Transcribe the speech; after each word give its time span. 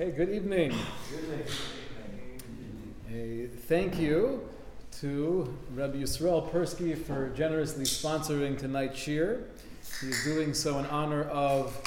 Okay, 0.00 0.12
good 0.12 0.30
evening. 0.30 0.74
Good 1.10 1.44
evening. 3.10 3.50
A 3.52 3.54
thank 3.54 4.00
you 4.00 4.48
to 4.92 5.54
Rabbi 5.74 5.98
Yisrael 5.98 6.50
Persky 6.50 6.96
for 6.96 7.28
generously 7.36 7.84
sponsoring 7.84 8.58
tonight's 8.58 8.98
shir. 8.98 9.44
He's 10.00 10.24
doing 10.24 10.54
so 10.54 10.78
in 10.78 10.86
honor 10.86 11.24
of 11.24 11.78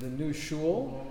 the 0.00 0.08
new 0.10 0.34
shul 0.34 1.10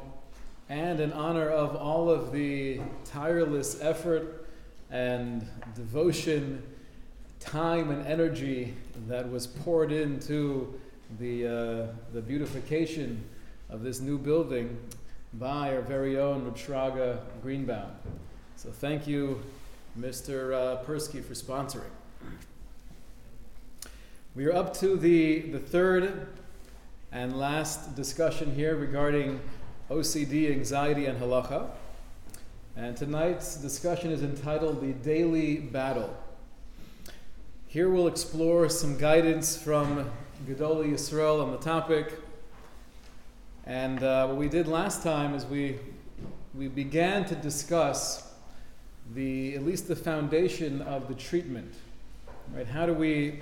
and 0.69 0.99
in 0.99 1.11
honor 1.13 1.49
of 1.49 1.75
all 1.75 2.11
of 2.11 2.31
the 2.31 2.79
tireless 3.05 3.81
effort 3.81 4.47
and 4.91 5.47
devotion, 5.73 6.61
time 7.39 7.89
and 7.89 8.05
energy 8.05 8.75
that 9.07 9.27
was 9.31 9.47
poured 9.47 9.91
into 9.91 10.79
the, 11.17 11.47
uh, 11.47 11.87
the 12.13 12.21
beautification 12.21 13.23
of 13.71 13.81
this 13.81 13.99
new 13.99 14.19
building 14.19 14.77
by 15.33 15.73
our 15.73 15.81
very 15.81 16.19
own 16.19 16.43
Reb 16.43 16.57
Shraga 16.57 17.19
Greenbaum. 17.41 17.91
So 18.57 18.69
thank 18.69 19.07
you, 19.07 19.41
Mr. 19.99 20.53
Uh, 20.53 20.83
Persky, 20.83 21.23
for 21.23 21.33
sponsoring. 21.33 21.91
We 24.35 24.45
are 24.45 24.53
up 24.53 24.73
to 24.77 24.97
the, 24.97 25.39
the 25.39 25.59
third 25.59 26.27
and 27.11 27.37
last 27.37 27.95
discussion 27.95 28.53
here 28.55 28.75
regarding 28.75 29.39
OCD, 29.89 30.51
anxiety, 30.51 31.05
and 31.05 31.19
halacha. 31.19 31.69
And 32.75 32.95
tonight's 32.95 33.55
discussion 33.55 34.11
is 34.11 34.23
entitled 34.23 34.81
The 34.81 34.93
Daily 34.93 35.57
Battle. 35.57 36.15
Here 37.67 37.89
we'll 37.89 38.07
explore 38.07 38.69
some 38.69 38.97
guidance 38.97 39.55
from 39.55 40.09
Gedolei 40.45 40.91
Yisrael 40.91 41.41
on 41.41 41.51
the 41.51 41.57
topic 41.57 42.20
and 43.71 44.03
uh, 44.03 44.27
what 44.27 44.35
we 44.35 44.49
did 44.49 44.67
last 44.67 45.01
time 45.01 45.33
is 45.33 45.45
we, 45.45 45.79
we 46.53 46.67
began 46.67 47.23
to 47.23 47.35
discuss 47.35 48.29
the, 49.15 49.55
at 49.55 49.63
least 49.63 49.87
the 49.87 49.95
foundation 49.95 50.81
of 50.81 51.07
the 51.07 51.13
treatment. 51.13 51.73
Right? 52.53 52.67
How 52.67 52.85
do 52.85 52.93
we, 52.93 53.39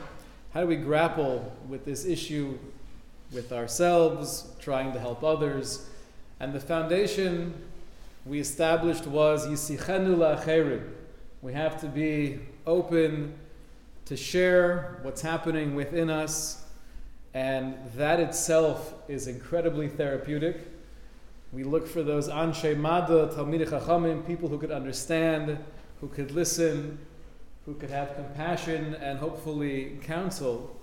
how 0.53 0.61
do 0.61 0.67
we 0.67 0.75
grapple 0.75 1.52
with 1.67 1.83
this 1.83 2.05
issue 2.05 2.59
with 3.31 3.52
ourselves, 3.52 4.52
trying 4.59 4.94
to 4.94 4.99
help 4.99 5.23
others? 5.23 5.89
And 6.39 6.53
the 6.53 6.59
foundation 6.59 7.55
we 8.23 8.39
established 8.39 9.08
was 9.08 9.47
Yisichenu 9.47 10.16
la'acherim. 10.16 10.91
We 11.41 11.53
have 11.53 11.81
to 11.81 11.88
be 11.88 12.38
open 12.67 13.33
to 14.05 14.16
share 14.16 14.99
what's 15.02 15.21
happening 15.21 15.73
within 15.73 16.11
us 16.11 16.66
and 17.33 17.75
that 17.95 18.19
itself 18.19 18.94
is 19.08 19.27
incredibly 19.27 19.88
therapeutic. 19.88 20.67
We 21.52 21.63
look 21.63 21.88
for 21.88 22.03
those 22.03 22.27
Anshe 22.27 22.77
Mada, 22.77 23.27
Chachamim, 23.36 24.25
people 24.25 24.49
who 24.49 24.58
could 24.58 24.71
understand, 24.71 25.58
who 26.02 26.08
could 26.08 26.31
listen, 26.31 26.99
who 27.66 27.75
could 27.75 27.89
have 27.89 28.16
compassion 28.16 28.95
and 28.95 29.19
hopefully 29.19 29.99
counsel. 30.03 30.75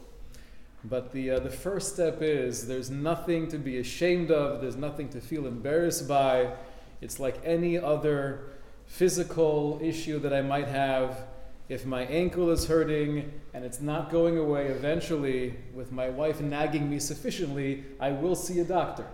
But 0.85 1.13
the, 1.13 1.33
uh, 1.33 1.41
the 1.41 1.51
first 1.51 1.95
step 1.95 2.19
is 2.21 2.69
there's 2.69 2.91
nothing 2.91 3.49
to 3.49 3.59
be 3.59 3.79
ashamed 3.79 4.31
of, 4.31 4.61
there's 4.61 4.77
nothing 4.77 5.09
to 5.11 5.21
feel 5.21 5.47
embarrassed 5.47 6.07
by. 6.07 6.53
It's 7.01 7.19
like 7.19 7.41
any 7.45 7.77
other 7.77 8.43
physical 8.87 9.81
issue 9.83 10.21
that 10.21 10.33
I 10.33 10.43
might 10.43 10.69
have 10.69 11.27
if 11.69 11.85
my 11.85 12.03
ankle 12.03 12.51
is 12.51 12.67
hurting 12.67 13.33
and 13.53 13.65
it's 13.65 13.81
not 13.81 14.11
going 14.11 14.39
away 14.39 14.67
eventually, 14.67 15.57
with 15.75 15.91
my 15.91 16.09
wife 16.09 16.41
nagging 16.41 16.89
me 16.89 16.99
sufficiently, 17.01 17.85
I 17.99 18.13
will 18.13 18.37
see 18.37 18.61
a 18.61 18.65
doctor. 18.65 19.07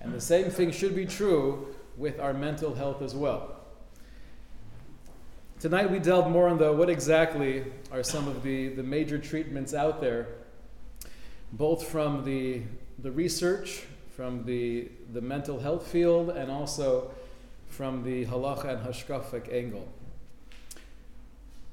And 0.00 0.14
the 0.14 0.20
same 0.20 0.50
thing 0.50 0.70
should 0.70 0.94
be 0.94 1.04
true 1.04 1.74
with 1.96 2.20
our 2.20 2.32
mental 2.32 2.74
health 2.74 3.02
as 3.02 3.14
well. 3.14 3.56
Tonight 5.58 5.90
we 5.90 5.98
delve 5.98 6.30
more 6.30 6.48
into 6.48 6.72
what 6.72 6.88
exactly 6.88 7.64
are 7.92 8.02
some 8.02 8.28
of 8.28 8.42
the, 8.42 8.68
the 8.68 8.82
major 8.82 9.18
treatments 9.18 9.74
out 9.74 10.00
there, 10.00 10.28
both 11.52 11.86
from 11.86 12.24
the, 12.24 12.62
the 13.00 13.10
research, 13.10 13.82
from 14.16 14.44
the, 14.44 14.88
the 15.12 15.20
mental 15.20 15.58
health 15.58 15.86
field, 15.86 16.30
and 16.30 16.50
also 16.50 17.10
from 17.68 18.02
the 18.04 18.24
halacha 18.26 18.64
and 18.70 18.86
hashkafic 18.86 19.52
angle. 19.52 19.86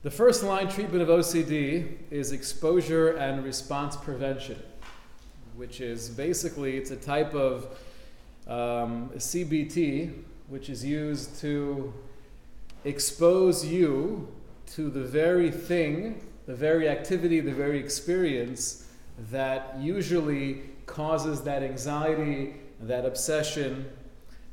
The 0.07 0.11
first 0.11 0.41
line 0.41 0.69
treatment 0.69 1.01
of 1.01 1.09
OCD 1.09 1.97
is 2.11 2.31
exposure 2.31 3.17
and 3.17 3.43
response 3.43 3.97
prevention, 3.97 4.57
which 5.57 5.81
is 5.81 6.07
basically 6.07 6.77
it's 6.77 6.91
a 6.91 6.95
type 6.95 7.35
of 7.35 7.77
um, 8.47 9.09
CBT 9.17 10.13
which 10.47 10.69
is 10.69 10.85
used 10.85 11.37
to 11.41 11.93
expose 12.85 13.65
you 13.65 14.33
to 14.67 14.89
the 14.89 15.03
very 15.03 15.51
thing, 15.51 16.21
the 16.45 16.55
very 16.55 16.87
activity, 16.87 17.41
the 17.41 17.51
very 17.51 17.77
experience 17.77 18.87
that 19.29 19.75
usually 19.77 20.61
causes 20.85 21.41
that 21.41 21.63
anxiety, 21.63 22.53
that 22.79 23.03
obsession, 23.03 23.85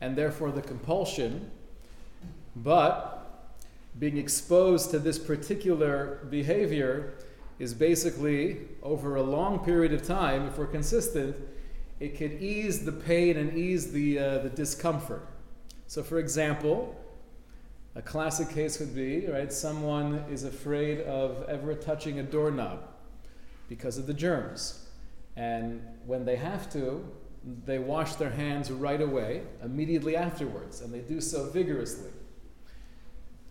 and 0.00 0.16
therefore 0.16 0.50
the 0.50 0.62
compulsion. 0.62 1.48
But 2.56 3.13
being 3.99 4.16
exposed 4.16 4.91
to 4.91 4.99
this 4.99 5.19
particular 5.19 6.27
behavior 6.31 7.15
is 7.59 7.72
basically 7.72 8.62
over 8.82 9.16
a 9.16 9.22
long 9.22 9.60
period 9.65 9.93
of 9.93 10.03
time, 10.03 10.47
if 10.47 10.59
we're 10.59 10.66
consistent, 10.66 11.37
it 12.00 12.16
could 12.19 12.32
ease 12.43 12.84
the 12.84 12.93
pain 12.93 13.37
and 13.37 13.56
ease 13.56 13.93
the, 13.93 14.19
uh, 14.19 14.38
the 14.38 14.50
discomfort. 14.50 15.28
So, 15.87 16.03
for 16.03 16.19
example, 16.19 16.97
a 17.94 18.03
classic 18.03 18.50
case 18.50 18.81
would 18.81 18.94
be 18.94 19.27
right, 19.27 19.53
someone 19.53 20.25
is 20.28 20.43
afraid 20.43 21.03
of 21.03 21.49
ever 21.49 21.75
touching 21.75 22.19
a 22.19 22.22
doorknob 22.25 22.81
because 23.69 23.99
of 23.99 24.06
the 24.09 24.15
germs. 24.15 24.88
And 25.37 25.81
when 26.05 26.25
they 26.25 26.37
have 26.37 26.71
to, 26.72 27.09
they 27.65 27.78
wash 27.78 28.15
their 28.15 28.31
hands 28.31 28.72
right 28.72 29.00
away, 29.00 29.43
immediately 29.62 30.16
afterwards, 30.16 30.81
and 30.81 30.93
they 30.93 31.00
do 31.00 31.21
so 31.21 31.50
vigorously. 31.50 32.11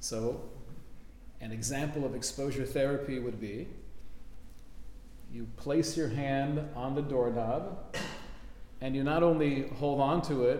So, 0.03 0.41
an 1.39 1.53
example 1.53 2.05
of 2.05 2.13
exposure 2.13 2.65
therapy 2.65 3.19
would 3.19 3.39
be 3.39 3.69
you 5.31 5.47
place 5.55 5.95
your 5.95 6.09
hand 6.09 6.59
on 6.75 6.93
the 6.93 7.01
doorknob 7.01 7.95
and 8.81 8.97
you 8.97 9.01
not 9.01 9.23
only 9.23 9.69
hold 9.69 10.01
on 10.01 10.21
to 10.23 10.43
it, 10.43 10.59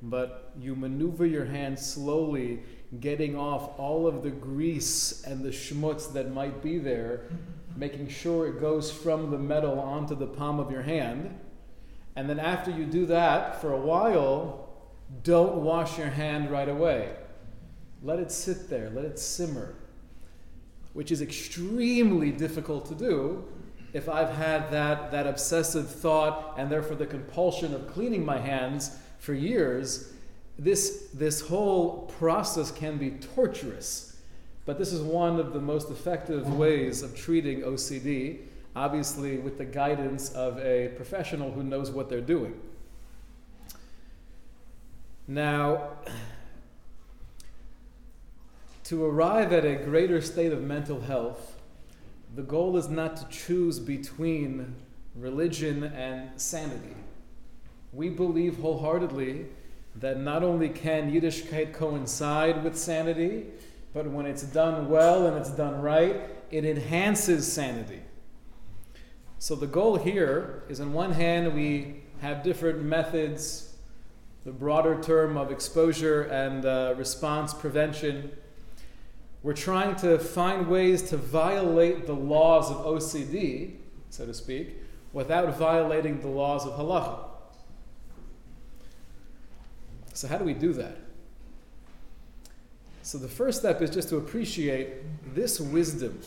but 0.00 0.54
you 0.58 0.74
maneuver 0.74 1.26
your 1.26 1.44
hand 1.44 1.78
slowly, 1.78 2.60
getting 2.98 3.36
off 3.36 3.78
all 3.78 4.06
of 4.06 4.22
the 4.22 4.30
grease 4.30 5.22
and 5.24 5.44
the 5.44 5.50
schmutz 5.50 6.10
that 6.14 6.32
might 6.32 6.62
be 6.62 6.78
there, 6.78 7.24
making 7.76 8.08
sure 8.08 8.46
it 8.46 8.58
goes 8.58 8.90
from 8.90 9.30
the 9.30 9.38
metal 9.38 9.78
onto 9.78 10.14
the 10.14 10.26
palm 10.26 10.58
of 10.58 10.70
your 10.70 10.80
hand. 10.82 11.38
And 12.16 12.26
then 12.26 12.40
after 12.40 12.70
you 12.70 12.86
do 12.86 13.04
that 13.04 13.60
for 13.60 13.70
a 13.70 13.78
while, 13.78 14.70
don't 15.24 15.56
wash 15.56 15.98
your 15.98 16.08
hand 16.08 16.50
right 16.50 16.70
away. 16.70 17.14
Let 18.02 18.18
it 18.18 18.30
sit 18.30 18.68
there, 18.70 18.90
let 18.90 19.04
it 19.04 19.18
simmer, 19.18 19.74
which 20.92 21.10
is 21.10 21.20
extremely 21.20 22.30
difficult 22.30 22.86
to 22.86 22.94
do 22.94 23.44
if 23.92 24.08
I've 24.08 24.34
had 24.34 24.70
that, 24.70 25.10
that 25.12 25.26
obsessive 25.26 25.90
thought 25.90 26.54
and 26.58 26.70
therefore 26.70 26.96
the 26.96 27.06
compulsion 27.06 27.74
of 27.74 27.88
cleaning 27.88 28.24
my 28.24 28.38
hands 28.38 28.96
for 29.18 29.34
years. 29.34 30.12
This, 30.58 31.08
this 31.14 31.40
whole 31.40 32.12
process 32.18 32.70
can 32.70 32.98
be 32.98 33.12
torturous, 33.12 34.16
but 34.66 34.78
this 34.78 34.92
is 34.92 35.00
one 35.00 35.40
of 35.40 35.52
the 35.52 35.60
most 35.60 35.90
effective 35.90 36.52
ways 36.56 37.02
of 37.02 37.16
treating 37.16 37.62
OCD, 37.62 38.40
obviously, 38.76 39.38
with 39.38 39.56
the 39.56 39.64
guidance 39.64 40.30
of 40.32 40.58
a 40.58 40.88
professional 40.96 41.50
who 41.50 41.62
knows 41.62 41.90
what 41.90 42.10
they're 42.10 42.20
doing. 42.20 42.60
Now, 45.26 45.90
to 48.88 49.04
arrive 49.04 49.52
at 49.52 49.66
a 49.66 49.74
greater 49.76 50.18
state 50.18 50.50
of 50.50 50.62
mental 50.62 50.98
health, 51.02 51.60
the 52.34 52.42
goal 52.42 52.74
is 52.78 52.88
not 52.88 53.18
to 53.18 53.28
choose 53.28 53.78
between 53.78 54.74
religion 55.14 55.84
and 55.84 56.30
sanity. 56.40 56.96
We 57.92 58.08
believe 58.08 58.56
wholeheartedly 58.56 59.44
that 59.96 60.18
not 60.18 60.42
only 60.42 60.70
can 60.70 61.12
Yiddishkeit 61.12 61.74
coincide 61.74 62.64
with 62.64 62.78
sanity, 62.78 63.48
but 63.92 64.06
when 64.06 64.24
it's 64.24 64.44
done 64.44 64.88
well 64.88 65.26
and 65.26 65.36
it's 65.36 65.50
done 65.50 65.82
right, 65.82 66.22
it 66.50 66.64
enhances 66.64 67.50
sanity. 67.50 68.00
So 69.38 69.54
the 69.54 69.66
goal 69.66 69.96
here 69.96 70.62
is 70.70 70.80
on 70.80 70.94
one 70.94 71.12
hand, 71.12 71.54
we 71.54 72.04
have 72.22 72.42
different 72.42 72.82
methods, 72.82 73.74
the 74.46 74.52
broader 74.52 74.98
term 75.02 75.36
of 75.36 75.52
exposure 75.52 76.22
and 76.22 76.64
uh, 76.64 76.94
response 76.96 77.52
prevention 77.52 78.30
we're 79.42 79.54
trying 79.54 79.96
to 79.96 80.18
find 80.18 80.66
ways 80.66 81.02
to 81.10 81.16
violate 81.16 82.06
the 82.06 82.14
laws 82.14 82.70
of 82.70 82.78
OCD, 82.78 83.76
so 84.10 84.26
to 84.26 84.34
speak, 84.34 84.76
without 85.12 85.56
violating 85.56 86.20
the 86.20 86.28
laws 86.28 86.66
of 86.66 86.72
halacha. 86.74 87.20
So, 90.12 90.26
how 90.26 90.38
do 90.38 90.44
we 90.44 90.54
do 90.54 90.72
that? 90.72 90.96
So 93.08 93.16
the 93.16 93.26
first 93.26 93.60
step 93.60 93.80
is 93.80 93.88
just 93.88 94.10
to 94.10 94.18
appreciate 94.18 94.88
this 95.34 95.58
wisdom, 95.58 96.20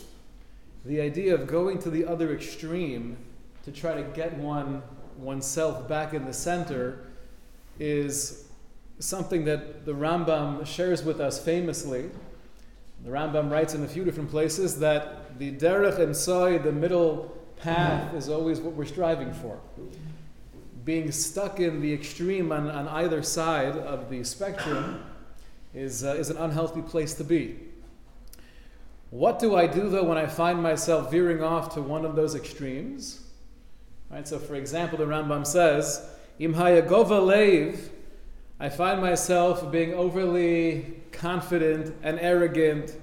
the 0.83 0.99
idea 0.99 1.35
of 1.35 1.45
going 1.45 1.77
to 1.79 1.91
the 1.91 2.05
other 2.07 2.33
extreme 2.33 3.17
to 3.65 3.71
try 3.71 3.93
to 3.93 4.01
get 4.01 4.33
one 4.37 4.81
oneself 5.15 5.87
back 5.87 6.15
in 6.15 6.25
the 6.25 6.33
center 6.33 7.05
is 7.79 8.45
something 8.97 9.45
that 9.45 9.85
the 9.85 9.93
Rambam 9.93 10.65
shares 10.65 11.03
with 11.03 11.19
us 11.19 11.43
famously. 11.43 12.09
The 13.03 13.09
Rambam 13.09 13.49
writes 13.49 13.73
in 13.73 13.83
a 13.83 13.87
few 13.87 14.03
different 14.03 14.29
places 14.29 14.79
that 14.79 15.39
the 15.39 15.51
derech 15.51 16.15
soy, 16.15 16.59
the 16.59 16.71
middle 16.71 17.35
path, 17.57 18.13
is 18.13 18.29
always 18.29 18.59
what 18.59 18.73
we're 18.73 18.85
striving 18.85 19.33
for. 19.33 19.59
Being 20.85 21.11
stuck 21.11 21.59
in 21.59 21.81
the 21.81 21.93
extreme 21.93 22.51
on, 22.51 22.69
on 22.69 22.87
either 22.87 23.23
side 23.23 23.75
of 23.75 24.09
the 24.09 24.23
spectrum 24.23 25.03
is, 25.73 26.03
uh, 26.03 26.09
is 26.09 26.29
an 26.29 26.37
unhealthy 26.37 26.81
place 26.81 27.13
to 27.15 27.23
be. 27.23 27.59
What 29.09 29.39
do 29.39 29.55
I 29.55 29.67
do 29.67 29.89
though 29.89 30.03
when 30.03 30.17
I 30.17 30.27
find 30.27 30.61
myself 30.61 31.11
veering 31.11 31.43
off 31.43 31.73
to 31.73 31.81
one 31.81 32.05
of 32.05 32.15
those 32.15 32.35
extremes? 32.35 33.21
Right, 34.09 34.27
so 34.27 34.39
for 34.39 34.55
example, 34.55 34.97
the 34.97 35.05
Rambam 35.05 35.45
says, 35.45 36.05
Im 36.39 36.53
hayagova 36.53 37.19
leiv, 37.21 37.89
I 38.61 38.69
find 38.69 39.01
myself 39.01 39.71
being 39.71 39.95
overly 39.95 40.85
confident 41.11 41.95
and 42.03 42.19
arrogant 42.19 42.95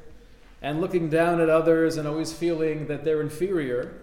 and 0.62 0.81
looking 0.81 1.10
down 1.10 1.40
at 1.40 1.49
others 1.49 1.96
and 1.96 2.06
always 2.06 2.32
feeling 2.32 2.87
that 2.87 3.02
they're 3.02 3.20
inferior. 3.20 4.00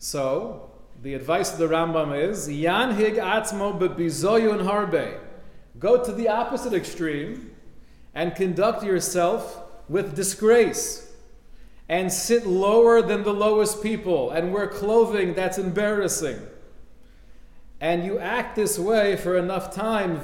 So, 0.00 0.72
the 1.02 1.14
advice 1.14 1.52
of 1.52 1.58
the 1.60 1.68
Rambam 1.68 2.20
is, 2.20 2.48
Yanhig 2.48 3.14
atzmo 3.14 3.78
bebizoyun 3.78 4.64
harbe. 4.64 5.20
Go 5.78 6.02
to 6.02 6.10
the 6.10 6.26
opposite 6.26 6.72
extreme 6.74 7.52
and 8.12 8.34
conduct 8.34 8.82
yourself 8.82 9.62
with 9.88 10.16
disgrace 10.16 11.12
and 11.88 12.12
sit 12.12 12.44
lower 12.44 13.02
than 13.02 13.22
the 13.22 13.32
lowest 13.32 13.84
people 13.84 14.32
and 14.32 14.52
wear 14.52 14.66
clothing 14.66 15.32
that's 15.34 15.58
embarrassing. 15.58 16.40
And 17.80 18.04
you 18.04 18.18
act 18.18 18.56
this 18.56 18.78
way 18.78 19.16
for 19.16 19.38
enough 19.38 19.74
time. 19.74 20.16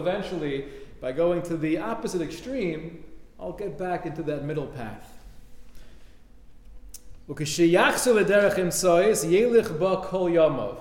Eventually, 0.00 0.64
by 1.00 1.12
going 1.12 1.42
to 1.42 1.56
the 1.56 1.78
opposite 1.78 2.20
extreme, 2.20 3.04
I'll 3.40 3.52
get 3.52 3.78
back 3.78 4.04
into 4.04 4.22
that 4.24 4.44
middle 4.44 4.66
path. 4.66 5.14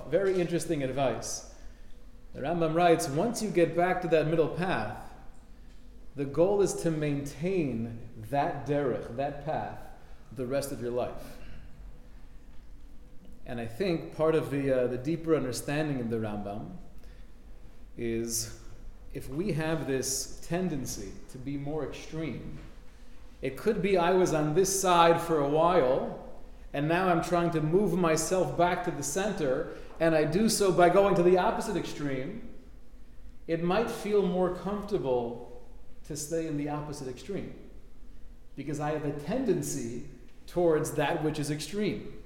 Very 0.10 0.40
interesting 0.40 0.84
advice. 0.84 1.54
The 2.34 2.42
Rambam 2.42 2.74
writes 2.74 3.08
once 3.10 3.42
you 3.42 3.50
get 3.50 3.76
back 3.76 4.02
to 4.02 4.08
that 4.10 4.28
middle 4.28 4.48
path, 4.48 4.98
the 6.16 6.26
goal 6.26 6.62
is 6.62 6.74
to 6.76 6.92
maintain 6.92 8.00
that 8.30 8.66
derech, 8.66 9.16
that 9.18 9.46
path, 9.46 9.78
the 10.36 10.46
rest 10.46 10.72
of 10.72 10.82
your 10.82 10.92
life. 10.92 11.37
And 13.48 13.62
I 13.62 13.66
think 13.66 14.16
part 14.16 14.36
of 14.36 14.52
the, 14.52 14.72
uh, 14.72 14.88
the 14.88 14.98
deeper 14.98 15.34
understanding 15.34 16.02
of 16.02 16.10
the 16.10 16.18
Rambam 16.18 16.72
is 17.98 18.60
if 19.14 19.30
we 19.30 19.54
have 19.54 19.88
this 19.88 20.46
tendency 20.48 21.14
to 21.32 21.38
be 21.38 21.58
more 21.58 21.88
extreme, 21.88 22.60
it 23.42 23.56
could 23.56 23.82
be 23.82 23.98
I 23.98 24.12
was 24.12 24.34
on 24.34 24.54
this 24.54 24.80
side 24.80 25.22
for 25.22 25.40
a 25.40 25.48
while, 25.48 26.28
and 26.74 26.90
now 26.90 27.08
I'm 27.08 27.24
trying 27.24 27.52
to 27.52 27.62
move 27.62 27.94
myself 27.94 28.58
back 28.58 28.84
to 28.84 28.92
the 28.92 29.02
center, 29.02 29.70
and 30.02 30.14
I 30.14 30.26
do 30.26 30.50
so 30.50 30.72
by 30.72 30.90
going 30.90 31.16
to 31.16 31.24
the 31.24 31.38
opposite 31.38 31.78
extreme, 31.78 32.42
it 33.48 33.64
might 33.64 33.90
feel 33.90 34.24
more 34.24 34.56
comfortable 34.56 35.64
to 36.08 36.18
stay 36.18 36.48
in 36.48 36.58
the 36.58 36.68
opposite 36.68 37.08
extreme 37.08 37.54
because 38.58 38.82
I 38.82 38.92
have 38.92 39.06
a 39.06 39.12
tendency 39.12 40.04
towards 40.48 40.92
that 40.92 41.24
which 41.24 41.40
is 41.40 41.50
extreme. 41.50 42.17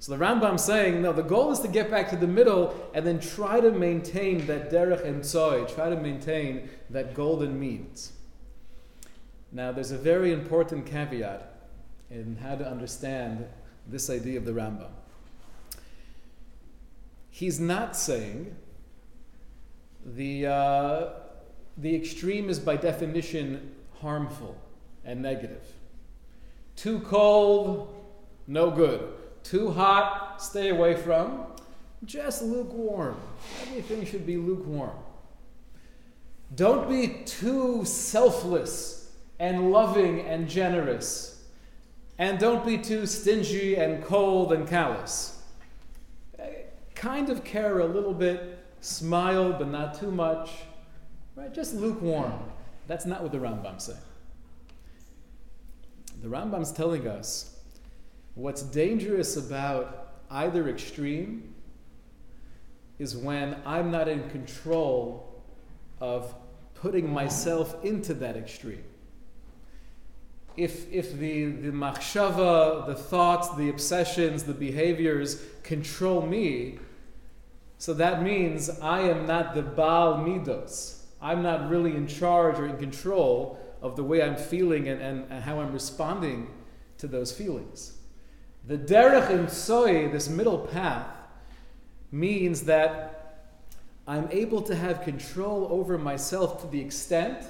So 0.00 0.16
the 0.16 0.24
Rambam's 0.24 0.64
saying, 0.64 1.00
no, 1.00 1.12
the 1.12 1.22
goal 1.22 1.52
is 1.52 1.60
to 1.60 1.68
get 1.68 1.90
back 1.90 2.10
to 2.10 2.16
the 2.16 2.26
middle 2.26 2.90
and 2.94 3.06
then 3.06 3.20
try 3.20 3.60
to 3.60 3.70
maintain 3.70 4.46
that 4.46 4.70
derech 4.70 5.04
tzoy, 5.20 5.72
try 5.72 5.88
to 5.88 5.96
maintain 5.96 6.68
that 6.88 7.14
golden 7.14 7.60
means. 7.60 8.12
Now, 9.52 9.72
there's 9.72 9.90
a 9.92 9.98
very 9.98 10.32
important 10.32 10.86
caveat 10.86 11.54
in 12.10 12.36
how 12.36 12.56
to 12.56 12.66
understand 12.66 13.46
this 13.86 14.10
idea 14.10 14.38
of 14.38 14.44
the 14.44 14.52
Rambam 14.52 14.90
he's 17.40 17.58
not 17.58 17.96
saying 17.96 18.54
the, 20.04 20.46
uh, 20.46 21.08
the 21.78 21.96
extreme 21.96 22.50
is 22.50 22.58
by 22.58 22.76
definition 22.76 23.74
harmful 24.02 24.60
and 25.06 25.22
negative. 25.22 25.62
Too 26.76 27.00
cold, 27.00 27.94
no 28.46 28.70
good. 28.70 29.10
Too 29.42 29.70
hot, 29.70 30.42
stay 30.42 30.68
away 30.68 30.94
from. 30.94 31.46
Just 32.04 32.42
lukewarm. 32.42 33.16
Everything 33.62 34.04
should 34.04 34.26
be 34.26 34.36
lukewarm. 34.36 34.96
Don't 36.54 36.88
be 36.88 37.22
too 37.24 37.84
selfless 37.84 39.12
and 39.38 39.70
loving 39.70 40.20
and 40.20 40.48
generous. 40.48 41.42
And 42.18 42.38
don't 42.38 42.66
be 42.66 42.78
too 42.78 43.06
stingy 43.06 43.76
and 43.76 44.04
cold 44.04 44.52
and 44.52 44.68
callous 44.68 45.40
uh, 46.38 46.44
kind 46.94 47.30
of 47.30 47.44
care 47.44 47.80
a 47.80 47.86
little 47.86 48.12
bit, 48.12 48.58
smile, 48.80 49.52
but 49.52 49.68
not 49.68 49.98
too 49.98 50.10
much, 50.10 50.50
right? 51.36 51.52
Just 51.52 51.74
lukewarm. 51.74 52.32
That's 52.86 53.06
not 53.06 53.22
what 53.22 53.32
the 53.32 53.38
Rambam's 53.38 53.84
saying. 53.84 53.98
The 56.22 56.28
Rambam's 56.28 56.72
telling 56.72 57.06
us 57.06 57.49
what's 58.34 58.62
dangerous 58.62 59.36
about 59.36 60.14
either 60.30 60.68
extreme 60.68 61.54
is 62.98 63.16
when 63.16 63.56
I'm 63.64 63.90
not 63.90 64.08
in 64.08 64.28
control 64.30 65.42
of 66.00 66.34
putting 66.74 67.12
myself 67.12 67.84
into 67.84 68.14
that 68.14 68.36
extreme. 68.36 68.84
If, 70.56 70.90
if 70.92 71.12
the, 71.18 71.46
the 71.46 71.70
machshava, 71.70 72.86
the 72.86 72.94
thoughts, 72.94 73.54
the 73.56 73.68
obsessions, 73.68 74.44
the 74.44 74.52
behaviors 74.52 75.42
control 75.62 76.26
me, 76.26 76.78
so 77.78 77.94
that 77.94 78.22
means 78.22 78.68
I 78.80 79.00
am 79.00 79.26
not 79.26 79.54
the 79.54 79.62
Baal 79.62 80.18
Midos. 80.18 81.04
I'm 81.22 81.42
not 81.42 81.70
really 81.70 81.96
in 81.96 82.06
charge 82.06 82.58
or 82.58 82.66
in 82.66 82.76
control 82.76 83.58
of 83.80 83.96
the 83.96 84.04
way 84.04 84.22
I'm 84.22 84.36
feeling 84.36 84.88
and, 84.88 85.00
and, 85.00 85.26
and 85.30 85.42
how 85.42 85.60
I'm 85.60 85.72
responding 85.72 86.50
to 86.98 87.06
those 87.06 87.32
feelings. 87.32 87.99
The 88.70 88.78
Derech 88.78 89.50
Soy, 89.50 90.08
this 90.10 90.28
middle 90.28 90.58
path, 90.58 91.08
means 92.12 92.62
that 92.66 93.48
I'm 94.06 94.28
able 94.30 94.62
to 94.62 94.76
have 94.76 95.02
control 95.02 95.66
over 95.72 95.98
myself 95.98 96.60
to 96.60 96.68
the 96.68 96.80
extent 96.80 97.46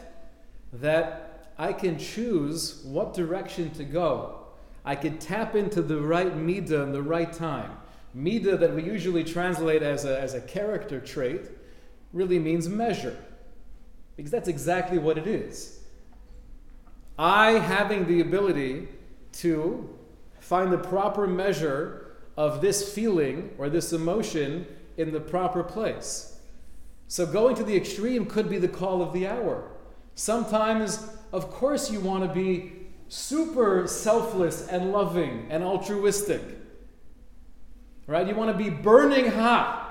that 0.73 1.53
I 1.59 1.75
can 1.75 1.99
choose 1.99 2.83
what 2.87 3.13
direction 3.13 3.69
to 3.73 3.85
go. 3.85 4.47
I 4.83 4.95
can 4.95 5.19
tap 5.19 5.55
into 5.55 5.83
the 5.83 6.01
right 6.01 6.35
midah 6.35 6.85
in 6.85 6.93
the 6.93 7.03
right 7.03 7.31
time. 7.31 7.73
Mida, 8.15 8.57
that 8.57 8.75
we 8.75 8.83
usually 8.83 9.23
translate 9.23 9.83
as 9.83 10.07
a, 10.07 10.19
as 10.19 10.33
a 10.33 10.41
character 10.41 11.01
trait, 11.01 11.43
really 12.15 12.39
means 12.39 12.67
measure. 12.67 13.23
Because 14.17 14.31
that's 14.31 14.49
exactly 14.49 14.97
what 14.97 15.19
it 15.19 15.27
is. 15.27 15.81
I 17.19 17.59
having 17.59 18.07
the 18.07 18.23
ability 18.23 18.89
to 19.33 20.00
find 20.41 20.73
the 20.73 20.79
proper 20.79 21.27
measure 21.27 22.17
of 22.37 22.61
this 22.61 22.93
feeling 22.93 23.55
or 23.59 23.69
this 23.69 23.93
emotion 23.93 24.67
in 24.97 25.13
the 25.13 25.21
proper 25.21 25.63
place. 25.63 26.41
So 27.09 27.27
going 27.27 27.57
to 27.57 27.63
the 27.63 27.77
extreme 27.77 28.27
could 28.27 28.49
be 28.49 28.59
the 28.59 28.69
call 28.69 29.03
of 29.03 29.13
the 29.13 29.27
hour. 29.27 29.71
Sometimes, 30.15 31.17
of 31.33 31.51
course, 31.51 31.91
you 31.91 32.01
want 32.01 32.25
to 32.27 32.35
be 32.35 32.73
super 33.09 33.87
selfless 33.87 34.69
and 34.69 34.93
loving 34.93 35.47
and 35.51 35.63
altruistic 35.63 36.43
right? 38.11 38.27
You 38.27 38.35
want 38.35 38.51
to 38.51 38.65
be 38.65 38.71
burning 38.71 39.31
hot. 39.31 39.87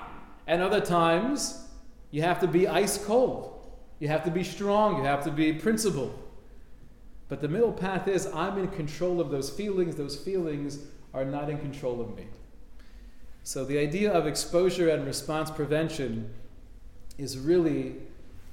And 0.45 0.61
other 0.61 0.81
times, 0.81 1.67
you 2.11 2.21
have 2.21 2.41
to 2.41 2.47
be 2.47 2.67
ice 2.67 2.97
cold. 2.97 3.65
You 3.99 4.09
have 4.09 4.25
to 4.25 4.31
be 4.31 4.43
strong. 4.43 4.97
You 4.97 5.03
have 5.03 5.23
to 5.23 5.31
be 5.31 5.53
principled. 5.53 6.17
But 7.29 7.41
the 7.41 7.47
middle 7.47 7.71
path 7.71 8.07
is 8.07 8.25
I'm 8.33 8.57
in 8.57 8.67
control 8.69 9.21
of 9.21 9.29
those 9.29 9.49
feelings. 9.49 9.95
Those 9.95 10.15
feelings 10.15 10.79
are 11.13 11.23
not 11.23 11.49
in 11.49 11.59
control 11.59 12.01
of 12.01 12.15
me. 12.15 12.27
So 13.43 13.63
the 13.63 13.77
idea 13.77 14.11
of 14.11 14.27
exposure 14.27 14.89
and 14.89 15.05
response 15.05 15.49
prevention 15.49 16.31
is 17.17 17.37
really 17.37 17.95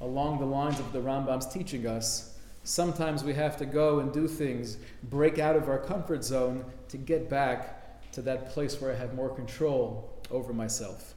along 0.01 0.39
the 0.39 0.47
lines 0.47 0.79
of 0.79 0.93
the 0.93 1.01
Rambam's 1.01 1.47
teaching 1.47 1.87
us. 1.87 2.39
Sometimes 2.65 3.25
we 3.25 3.33
have 3.35 3.57
to 3.59 3.67
go 3.67 4.01
and 4.01 4.13
do 4.13 4.29
things, 4.29 4.77
break 5.05 5.39
out 5.39 5.57
of 5.57 5.69
our 5.69 5.79
comfort 5.79 6.25
zone 6.25 6.65
to 6.89 6.99
get 6.99 7.31
back 7.31 8.13
to 8.13 8.23
that 8.23 8.51
place 8.51 8.81
where 8.81 8.93
I 8.93 8.97
have 8.97 9.15
more 9.15 9.29
control 9.29 10.11
over 10.31 10.53
myself. 10.53 11.15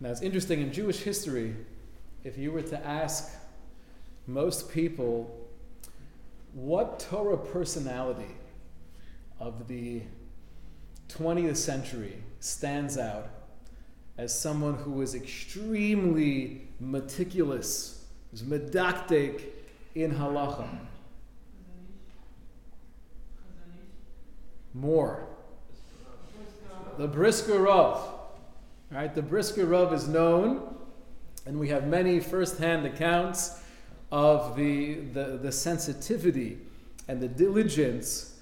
Now, 0.00 0.10
it's 0.10 0.20
interesting 0.20 0.60
in 0.60 0.72
Jewish 0.72 0.98
history, 0.98 1.56
if 2.22 2.36
you 2.36 2.52
were 2.52 2.62
to 2.62 2.86
ask 2.86 3.32
most 4.26 4.70
people 4.70 5.45
what 6.56 6.98
Torah 6.98 7.36
personality 7.36 8.34
of 9.38 9.68
the 9.68 10.00
20th 11.10 11.58
century 11.58 12.16
stands 12.40 12.96
out 12.96 13.28
as 14.16 14.36
someone 14.36 14.72
who 14.72 14.92
was 14.92 15.14
extremely 15.14 16.62
meticulous, 16.80 18.06
was 18.32 18.42
medakdek 18.42 19.42
in 19.94 20.14
halacha. 20.14 20.66
More. 24.72 25.26
The 26.96 27.06
Brisker 27.06 27.60
Rav. 27.60 28.14
Right? 28.90 29.14
The 29.14 29.20
Brisker 29.20 29.66
Rav 29.66 29.92
is 29.92 30.08
known, 30.08 30.74
and 31.44 31.60
we 31.60 31.68
have 31.68 31.86
many 31.86 32.18
first-hand 32.18 32.86
accounts 32.86 33.60
of 34.12 34.56
the, 34.56 34.94
the, 34.94 35.38
the 35.42 35.52
sensitivity 35.52 36.58
and 37.08 37.20
the 37.20 37.28
diligence 37.28 38.34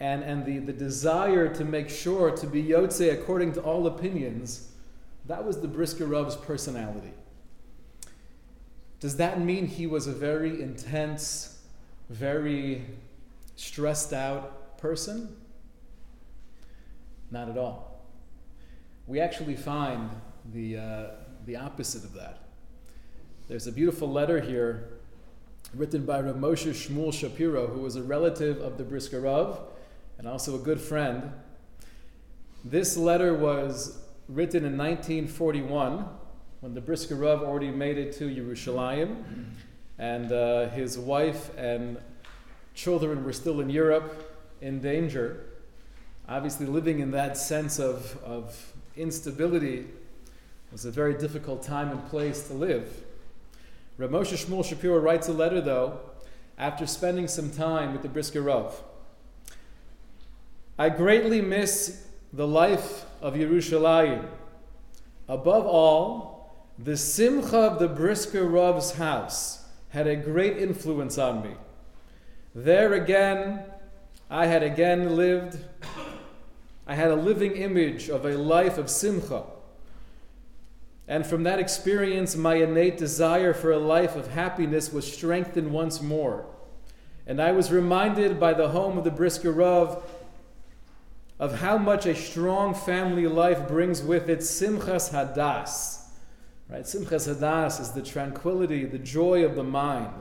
and, 0.00 0.22
and 0.22 0.46
the, 0.46 0.58
the 0.58 0.72
desire 0.72 1.52
to 1.54 1.64
make 1.64 1.90
sure 1.90 2.30
to 2.30 2.46
be 2.46 2.62
Yotze 2.62 3.12
according 3.12 3.52
to 3.52 3.60
all 3.60 3.86
opinions, 3.86 4.68
that 5.26 5.44
was 5.44 5.60
the 5.60 5.68
Brisker 5.68 6.06
Rav's 6.06 6.36
personality. 6.36 7.12
Does 8.98 9.16
that 9.16 9.40
mean 9.40 9.66
he 9.66 9.86
was 9.86 10.06
a 10.06 10.12
very 10.12 10.62
intense, 10.62 11.58
very 12.08 12.86
stressed 13.56 14.12
out 14.12 14.78
person? 14.78 15.36
Not 17.30 17.48
at 17.48 17.58
all. 17.58 18.02
We 19.06 19.20
actually 19.20 19.56
find 19.56 20.10
the, 20.52 20.78
uh, 20.78 21.04
the 21.46 21.56
opposite 21.56 22.04
of 22.04 22.14
that. 22.14 22.38
There's 23.48 23.66
a 23.66 23.72
beautiful 23.72 24.10
letter 24.10 24.40
here 24.40 24.88
written 25.74 26.04
by 26.04 26.20
Rav 26.20 26.36
Moshe 26.36 26.70
Shmuel 26.70 27.12
Shapiro, 27.12 27.68
who 27.68 27.80
was 27.80 27.96
a 27.96 28.02
relative 28.02 28.60
of 28.60 28.76
the 28.76 28.84
Brisker 28.84 29.20
Rav 29.20 29.60
and 30.18 30.26
also 30.26 30.56
a 30.56 30.58
good 30.58 30.80
friend. 30.80 31.32
This 32.64 32.96
letter 32.96 33.34
was 33.34 34.02
written 34.28 34.64
in 34.64 34.76
1941 34.76 36.04
when 36.60 36.74
the 36.74 36.80
Brisker 36.80 37.14
Rav 37.14 37.42
already 37.42 37.70
made 37.70 37.98
it 37.98 38.12
to 38.18 38.24
Yerushalayim, 38.24 39.24
and 39.98 40.32
uh, 40.32 40.68
his 40.70 40.98
wife 40.98 41.56
and 41.56 41.98
children 42.74 43.24
were 43.24 43.32
still 43.32 43.60
in 43.60 43.70
Europe 43.70 44.38
in 44.60 44.80
danger. 44.80 45.46
Obviously, 46.28 46.66
living 46.66 46.98
in 46.98 47.12
that 47.12 47.36
sense 47.36 47.78
of, 47.78 48.18
of 48.24 48.72
instability 48.96 49.86
was 50.70 50.84
a 50.84 50.90
very 50.90 51.14
difficult 51.14 51.62
time 51.62 51.90
and 51.90 52.04
place 52.08 52.48
to 52.48 52.54
live. 52.54 53.04
Rav 54.00 54.08
Moshe 54.08 54.46
Shmuel 54.46 54.64
Shapiro 54.64 54.98
writes 54.98 55.28
a 55.28 55.32
letter, 55.34 55.60
though, 55.60 56.00
after 56.56 56.86
spending 56.86 57.28
some 57.28 57.50
time 57.50 57.92
with 57.92 58.00
the 58.00 58.08
Brisker 58.08 58.40
Rav. 58.40 58.82
I 60.78 60.88
greatly 60.88 61.42
miss 61.42 62.06
the 62.32 62.48
life 62.48 63.04
of 63.20 63.34
Yerushalayim. 63.34 64.26
Above 65.28 65.66
all, 65.66 66.66
the 66.78 66.96
simcha 66.96 67.58
of 67.58 67.78
the 67.78 67.88
Brisker 67.88 68.46
Rav's 68.46 68.92
house 68.92 69.66
had 69.90 70.06
a 70.06 70.16
great 70.16 70.56
influence 70.56 71.18
on 71.18 71.42
me. 71.42 71.50
There 72.54 72.94
again, 72.94 73.64
I 74.30 74.46
had 74.46 74.62
again 74.62 75.14
lived, 75.14 75.58
I 76.86 76.94
had 76.94 77.10
a 77.10 77.16
living 77.16 77.52
image 77.52 78.08
of 78.08 78.24
a 78.24 78.38
life 78.38 78.78
of 78.78 78.88
simcha 78.88 79.42
and 81.10 81.26
from 81.26 81.42
that 81.42 81.58
experience, 81.58 82.36
my 82.36 82.54
innate 82.54 82.96
desire 82.96 83.52
for 83.52 83.72
a 83.72 83.78
life 83.78 84.14
of 84.14 84.28
happiness 84.28 84.92
was 84.92 85.12
strengthened 85.12 85.72
once 85.72 86.00
more. 86.00 86.46
And 87.26 87.42
I 87.42 87.50
was 87.50 87.72
reminded 87.72 88.38
by 88.38 88.54
the 88.54 88.68
home 88.68 88.96
of 88.96 89.02
the 89.02 89.10
Brisker 89.10 89.50
Rav 89.50 90.04
of 91.40 91.58
how 91.58 91.76
much 91.78 92.06
a 92.06 92.14
strong 92.14 92.74
family 92.74 93.26
life 93.26 93.66
brings 93.66 94.04
with 94.04 94.30
it 94.30 94.38
simchas 94.38 95.10
hadas. 95.10 96.02
Right? 96.68 96.84
Simchas 96.84 97.26
hadas 97.26 97.80
is 97.80 97.90
the 97.90 98.02
tranquility, 98.02 98.84
the 98.84 98.96
joy 98.96 99.44
of 99.44 99.56
the 99.56 99.64
mind. 99.64 100.14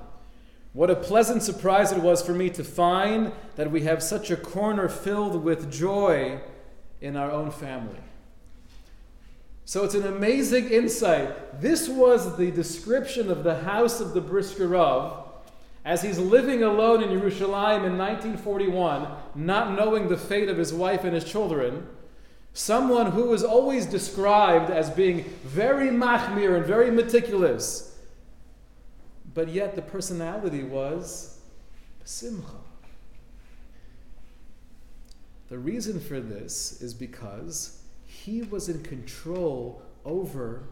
What 0.73 0.89
a 0.89 0.95
pleasant 0.95 1.43
surprise 1.43 1.91
it 1.91 2.01
was 2.01 2.23
for 2.23 2.33
me 2.33 2.49
to 2.49 2.63
find 2.63 3.31
that 3.57 3.69
we 3.69 3.81
have 3.81 4.01
such 4.01 4.31
a 4.31 4.35
corner 4.35 4.89
filled 4.89 5.43
with 5.43 5.71
joy 5.71 6.41
in 6.99 7.15
our 7.15 7.29
own 7.29 7.51
family. 7.51 7.99
So 9.69 9.83
it's 9.83 9.93
an 9.93 10.07
amazing 10.07 10.69
insight. 10.69 11.61
This 11.61 11.87
was 11.87 12.37
the 12.37 12.49
description 12.49 13.29
of 13.29 13.43
the 13.43 13.59
house 13.59 14.01
of 14.01 14.15
the 14.15 14.19
Brisker 14.19 14.67
Rav 14.67 15.27
as 15.85 16.01
he's 16.01 16.17
living 16.17 16.63
alone 16.63 17.03
in 17.03 17.11
Jerusalem 17.11 17.85
in 17.85 17.95
1941, 17.95 19.07
not 19.35 19.77
knowing 19.77 20.09
the 20.09 20.17
fate 20.17 20.49
of 20.49 20.57
his 20.57 20.73
wife 20.73 21.03
and 21.03 21.13
his 21.13 21.23
children. 21.23 21.85
Someone 22.51 23.11
who 23.11 23.25
was 23.25 23.43
always 23.43 23.85
described 23.85 24.71
as 24.71 24.89
being 24.89 25.25
very 25.43 25.89
machmir 25.89 26.57
and 26.57 26.65
very 26.65 26.89
meticulous. 26.89 27.95
But 29.35 29.49
yet 29.49 29.75
the 29.75 29.83
personality 29.83 30.63
was 30.63 31.41
simcha. 32.05 32.57
The 35.49 35.59
reason 35.59 35.99
for 35.99 36.19
this 36.19 36.81
is 36.81 36.95
because 36.95 37.78
he 38.25 38.41
was 38.43 38.69
in 38.69 38.83
control 38.83 39.81
over 40.05 40.63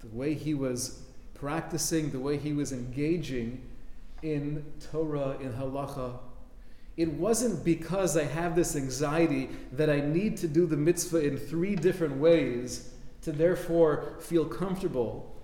the 0.00 0.08
way 0.08 0.34
he 0.34 0.54
was 0.54 1.02
practicing, 1.34 2.10
the 2.10 2.20
way 2.20 2.36
he 2.36 2.52
was 2.52 2.72
engaging 2.72 3.62
in 4.22 4.64
Torah, 4.90 5.36
in 5.40 5.52
halacha. 5.52 6.18
It 6.96 7.12
wasn't 7.12 7.64
because 7.64 8.16
I 8.16 8.24
have 8.24 8.54
this 8.54 8.76
anxiety 8.76 9.48
that 9.72 9.88
I 9.88 10.00
need 10.00 10.36
to 10.38 10.48
do 10.48 10.66
the 10.66 10.76
mitzvah 10.76 11.26
in 11.26 11.38
three 11.38 11.74
different 11.74 12.16
ways 12.16 12.92
to 13.22 13.32
therefore 13.32 14.16
feel 14.20 14.44
comfortable, 14.44 15.34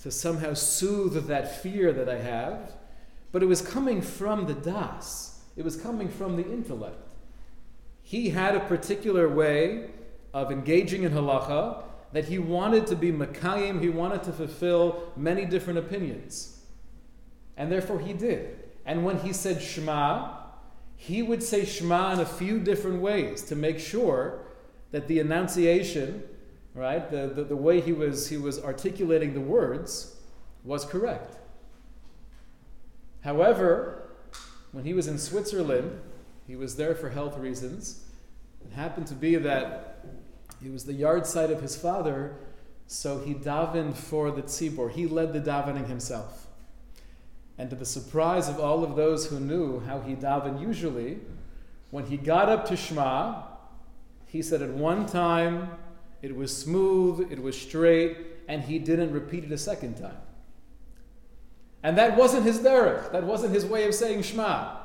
to 0.00 0.10
somehow 0.10 0.54
soothe 0.54 1.26
that 1.26 1.62
fear 1.62 1.92
that 1.92 2.08
I 2.08 2.20
have, 2.20 2.72
but 3.32 3.42
it 3.42 3.46
was 3.46 3.62
coming 3.62 4.02
from 4.02 4.46
the 4.46 4.54
das. 4.54 5.40
It 5.56 5.64
was 5.64 5.76
coming 5.76 6.08
from 6.08 6.36
the 6.36 6.44
intellect. 6.44 7.00
He 8.02 8.30
had 8.30 8.54
a 8.54 8.60
particular 8.60 9.28
way 9.28 9.90
of 10.34 10.50
engaging 10.52 11.04
in 11.04 11.12
halacha 11.12 11.84
that 12.12 12.26
he 12.26 12.38
wanted 12.38 12.86
to 12.88 12.96
be 12.96 13.10
Makayim, 13.10 13.80
he 13.80 13.88
wanted 13.88 14.22
to 14.24 14.32
fulfill 14.32 15.12
many 15.16 15.46
different 15.46 15.78
opinions. 15.78 16.60
And 17.56 17.72
therefore 17.72 18.00
he 18.00 18.12
did. 18.12 18.58
And 18.84 19.04
when 19.04 19.18
he 19.20 19.32
said 19.32 19.62
Shema, 19.62 20.32
he 20.96 21.22
would 21.22 21.42
say 21.42 21.64
Shema 21.64 22.12
in 22.12 22.20
a 22.20 22.26
few 22.26 22.58
different 22.58 23.00
ways 23.00 23.42
to 23.42 23.56
make 23.56 23.78
sure 23.78 24.40
that 24.90 25.08
the 25.08 25.18
enunciation, 25.18 26.22
right, 26.74 27.10
the, 27.10 27.28
the, 27.28 27.44
the 27.44 27.56
way 27.56 27.80
he 27.80 27.92
was, 27.92 28.28
he 28.28 28.36
was 28.36 28.62
articulating 28.62 29.34
the 29.34 29.40
words 29.40 30.16
was 30.62 30.84
correct. 30.84 31.36
However, 33.22 34.10
when 34.72 34.84
he 34.84 34.94
was 34.94 35.06
in 35.06 35.18
Switzerland, 35.18 36.00
he 36.46 36.56
was 36.56 36.76
there 36.76 36.94
for 36.94 37.10
health 37.10 37.38
reasons. 37.38 38.04
It 38.64 38.74
happened 38.74 39.06
to 39.08 39.14
be 39.14 39.36
that 39.36 40.04
it 40.64 40.72
was 40.72 40.84
the 40.84 40.94
yahrzeit 40.94 41.50
of 41.50 41.60
his 41.60 41.76
father, 41.76 42.36
so 42.86 43.18
he 43.18 43.34
davened 43.34 43.96
for 43.96 44.30
the 44.30 44.42
tzibor. 44.42 44.90
He 44.90 45.06
led 45.06 45.32
the 45.32 45.40
davening 45.40 45.86
himself. 45.86 46.46
And 47.58 47.70
to 47.70 47.76
the 47.76 47.84
surprise 47.84 48.48
of 48.48 48.58
all 48.58 48.82
of 48.82 48.96
those 48.96 49.26
who 49.26 49.38
knew 49.38 49.80
how 49.80 50.00
he 50.00 50.14
davened 50.14 50.60
usually, 50.60 51.18
when 51.90 52.06
he 52.06 52.16
got 52.16 52.48
up 52.48 52.66
to 52.66 52.76
Shema, 52.76 53.42
he 54.26 54.42
said 54.42 54.62
at 54.62 54.70
one 54.70 55.06
time 55.06 55.70
it 56.22 56.34
was 56.34 56.56
smooth, 56.56 57.30
it 57.30 57.42
was 57.42 57.60
straight, 57.60 58.16
and 58.48 58.62
he 58.62 58.78
didn't 58.78 59.12
repeat 59.12 59.44
it 59.44 59.52
a 59.52 59.58
second 59.58 59.96
time. 59.96 60.16
And 61.82 61.98
that 61.98 62.16
wasn't 62.16 62.44
his 62.44 62.58
derech, 62.60 63.12
that 63.12 63.24
wasn't 63.24 63.54
his 63.54 63.66
way 63.66 63.86
of 63.86 63.94
saying 63.94 64.22
Shema. 64.22 64.76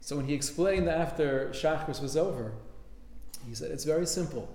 So 0.00 0.16
when 0.16 0.24
he 0.24 0.32
explained 0.32 0.88
after 0.88 1.50
Shachris 1.50 2.00
was 2.00 2.16
over, 2.16 2.54
he 3.48 3.54
said, 3.54 3.70
It's 3.70 3.84
very 3.84 4.06
simple. 4.06 4.48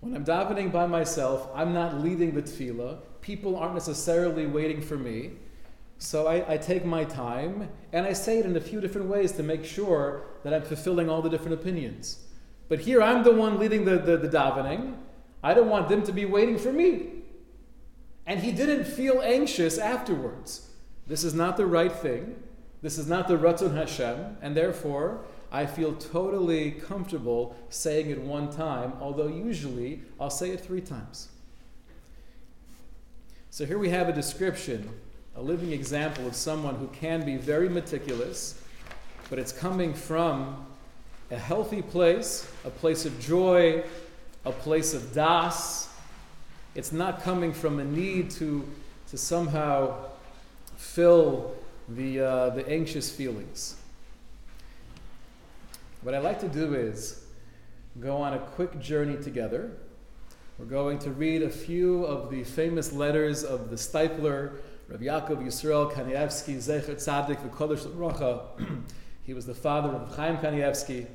When 0.00 0.14
I'm 0.14 0.24
davening 0.24 0.72
by 0.72 0.86
myself, 0.86 1.48
I'm 1.54 1.74
not 1.74 2.00
leading 2.00 2.34
the 2.34 2.42
tefillah. 2.42 2.98
People 3.20 3.56
aren't 3.56 3.74
necessarily 3.74 4.46
waiting 4.46 4.80
for 4.80 4.96
me. 4.96 5.32
So 5.98 6.26
I, 6.26 6.54
I, 6.54 6.56
take 6.56 6.86
my 6.86 7.04
time 7.04 7.68
and 7.92 8.06
I 8.06 8.14
say 8.14 8.38
it 8.38 8.46
in 8.46 8.56
a 8.56 8.60
few 8.60 8.80
different 8.80 9.08
ways 9.08 9.32
to 9.32 9.42
make 9.42 9.66
sure 9.66 10.22
that 10.44 10.54
I'm 10.54 10.62
fulfilling 10.62 11.10
all 11.10 11.20
the 11.20 11.28
different 11.28 11.52
opinions. 11.52 12.20
But 12.70 12.80
here 12.80 13.02
I'm 13.02 13.22
the 13.22 13.32
one 13.34 13.58
leading 13.58 13.84
the, 13.84 13.98
the, 13.98 14.16
the 14.16 14.28
davening. 14.28 14.94
I 15.42 15.52
don't 15.52 15.68
want 15.68 15.90
them 15.90 16.02
to 16.04 16.12
be 16.12 16.24
waiting 16.24 16.56
for 16.56 16.72
me. 16.72 17.08
And 18.26 18.40
he 18.40 18.50
didn't 18.50 18.86
feel 18.86 19.20
anxious 19.20 19.76
afterwards. 19.76 20.70
This 21.06 21.22
is 21.22 21.34
not 21.34 21.58
the 21.58 21.66
right 21.66 21.92
thing. 21.92 22.42
This 22.80 22.96
is 22.96 23.06
not 23.06 23.28
the 23.28 23.36
Ratzon 23.36 23.74
Hashem. 23.74 24.38
And 24.40 24.56
therefore, 24.56 25.24
I 25.52 25.66
feel 25.66 25.94
totally 25.94 26.70
comfortable 26.72 27.56
saying 27.70 28.10
it 28.10 28.20
one 28.20 28.52
time, 28.52 28.92
although 29.00 29.26
usually 29.26 30.02
I'll 30.20 30.30
say 30.30 30.50
it 30.50 30.60
three 30.60 30.80
times. 30.80 31.28
So 33.50 33.66
here 33.66 33.78
we 33.78 33.88
have 33.88 34.08
a 34.08 34.12
description, 34.12 34.88
a 35.34 35.42
living 35.42 35.72
example 35.72 36.24
of 36.26 36.36
someone 36.36 36.76
who 36.76 36.86
can 36.88 37.24
be 37.24 37.36
very 37.36 37.68
meticulous, 37.68 38.62
but 39.28 39.40
it's 39.40 39.50
coming 39.50 39.92
from 39.92 40.66
a 41.32 41.36
healthy 41.36 41.82
place, 41.82 42.48
a 42.64 42.70
place 42.70 43.04
of 43.04 43.18
joy, 43.20 43.82
a 44.44 44.52
place 44.52 44.94
of 44.94 45.12
das. 45.12 45.88
It's 46.76 46.92
not 46.92 47.22
coming 47.22 47.52
from 47.52 47.80
a 47.80 47.84
need 47.84 48.30
to, 48.32 48.64
to 49.08 49.18
somehow 49.18 49.96
fill 50.76 51.56
the, 51.88 52.20
uh, 52.20 52.50
the 52.50 52.68
anxious 52.68 53.10
feelings. 53.10 53.79
What 56.02 56.14
I'd 56.14 56.22
like 56.22 56.40
to 56.40 56.48
do 56.48 56.72
is 56.72 57.26
go 58.00 58.16
on 58.16 58.32
a 58.32 58.38
quick 58.38 58.80
journey 58.80 59.22
together. 59.22 59.72
We're 60.58 60.64
going 60.64 60.98
to 61.00 61.10
read 61.10 61.42
a 61.42 61.50
few 61.50 62.06
of 62.06 62.30
the 62.30 62.42
famous 62.42 62.90
letters 62.94 63.44
of 63.44 63.68
the 63.68 63.76
Steipler, 63.76 64.52
Rabbi 64.88 65.04
Yaakov 65.04 65.44
Yisrael 65.44 65.92
Kanievsky, 65.92 66.56
Zecher 66.56 66.94
Tzadik 66.94 67.46
V'Kodesh 67.46 67.86
Rocha. 67.94 68.44
he 69.24 69.34
was 69.34 69.44
the 69.44 69.54
father 69.54 69.90
of 69.90 70.16
Chaim 70.16 70.38
Kanievsky. 70.38 71.06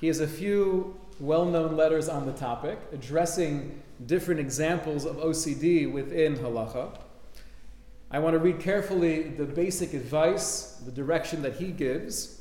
He 0.00 0.06
has 0.06 0.20
a 0.20 0.26
few 0.26 0.98
well 1.20 1.44
known 1.44 1.76
letters 1.76 2.08
on 2.08 2.24
the 2.24 2.32
topic 2.32 2.78
addressing 2.94 3.82
different 4.06 4.40
examples 4.40 5.04
of 5.04 5.16
OCD 5.16 5.92
within 5.92 6.34
halacha. 6.34 6.98
I 8.10 8.20
want 8.20 8.32
to 8.32 8.38
read 8.38 8.58
carefully 8.58 9.24
the 9.24 9.44
basic 9.44 9.92
advice, 9.92 10.80
the 10.86 10.92
direction 10.92 11.42
that 11.42 11.56
he 11.56 11.72
gives, 11.72 12.37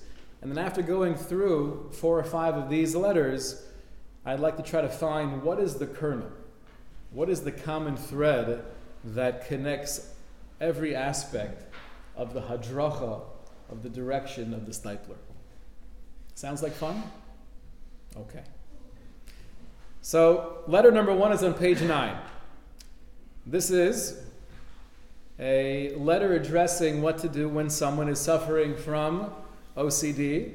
and 0.47 0.55
then 0.55 0.65
after 0.65 0.81
going 0.81 1.15
through 1.15 1.89
four 1.91 2.17
or 2.17 2.23
five 2.23 2.55
of 2.55 2.69
these 2.69 2.95
letters, 2.95 3.65
I'd 4.25 4.39
like 4.39 4.55
to 4.55 4.63
try 4.63 4.79
to 4.79 4.87
find 4.87 5.43
what 5.43 5.59
is 5.59 5.75
the 5.75 5.87
kernel, 5.87 6.31
what 7.11 7.29
is 7.29 7.41
the 7.41 7.51
common 7.51 7.97
thread 7.97 8.63
that 9.03 9.45
connects 9.45 10.09
every 10.61 10.95
aspect 10.95 11.63
of 12.15 12.33
the 12.33 12.39
hadracha, 12.39 13.23
of 13.69 13.83
the 13.83 13.89
direction 13.89 14.53
of 14.53 14.65
the 14.65 14.71
Steipler. 14.71 15.17
Sounds 16.33 16.63
like 16.63 16.71
fun? 16.71 17.03
Okay. 18.15 18.43
So, 20.01 20.59
letter 20.65 20.91
number 20.91 21.13
one 21.13 21.33
is 21.33 21.43
on 21.43 21.55
page 21.55 21.81
nine. 21.81 22.15
This 23.45 23.69
is 23.69 24.23
a 25.41 25.93
letter 25.95 26.35
addressing 26.35 27.01
what 27.01 27.17
to 27.17 27.27
do 27.27 27.49
when 27.49 27.69
someone 27.69 28.07
is 28.07 28.21
suffering 28.21 28.77
from 28.77 29.33
OCD, 29.77 30.53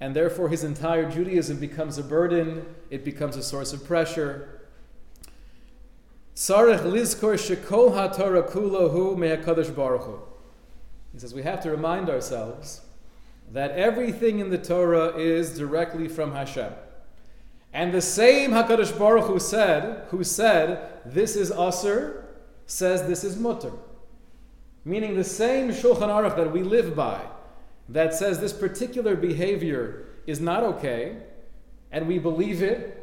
and 0.00 0.16
therefore 0.16 0.48
his 0.48 0.64
entire 0.64 1.10
Judaism 1.10 1.58
becomes 1.58 1.98
a 1.98 2.02
burden, 2.02 2.64
it 2.88 3.04
becomes 3.04 3.36
a 3.36 3.42
source 3.42 3.72
of 3.72 3.84
pressure. 3.84 4.60
He 6.32 6.40
says 11.18 11.34
we 11.34 11.42
have 11.42 11.60
to 11.62 11.70
remind 11.70 12.08
ourselves 12.08 12.80
that 13.52 13.72
everything 13.72 14.38
in 14.38 14.48
the 14.48 14.58
Torah 14.58 15.16
is 15.16 15.58
directly 15.58 16.08
from 16.08 16.32
Hashem. 16.32 16.72
And 17.72 17.92
the 17.92 18.00
same 18.00 18.52
Hakadosh 18.52 18.96
Baruch 18.98 19.26
Hu 19.26 19.38
said, 19.38 20.06
who 20.10 20.24
said, 20.24 20.80
"This 21.04 21.36
is 21.36 21.50
Aser," 21.50 22.24
says, 22.66 23.02
"This 23.06 23.22
is 23.22 23.36
Mutar," 23.36 23.72
meaning 24.84 25.14
the 25.14 25.24
same 25.24 25.70
Shulchan 25.70 26.08
Aruch 26.08 26.36
that 26.36 26.52
we 26.52 26.62
live 26.62 26.96
by, 26.96 27.20
that 27.90 28.14
says 28.14 28.40
this 28.40 28.52
particular 28.52 29.16
behavior 29.16 30.06
is 30.26 30.40
not 30.40 30.62
okay, 30.62 31.16
and 31.90 32.06
we 32.06 32.18
believe 32.18 32.62
it. 32.62 32.96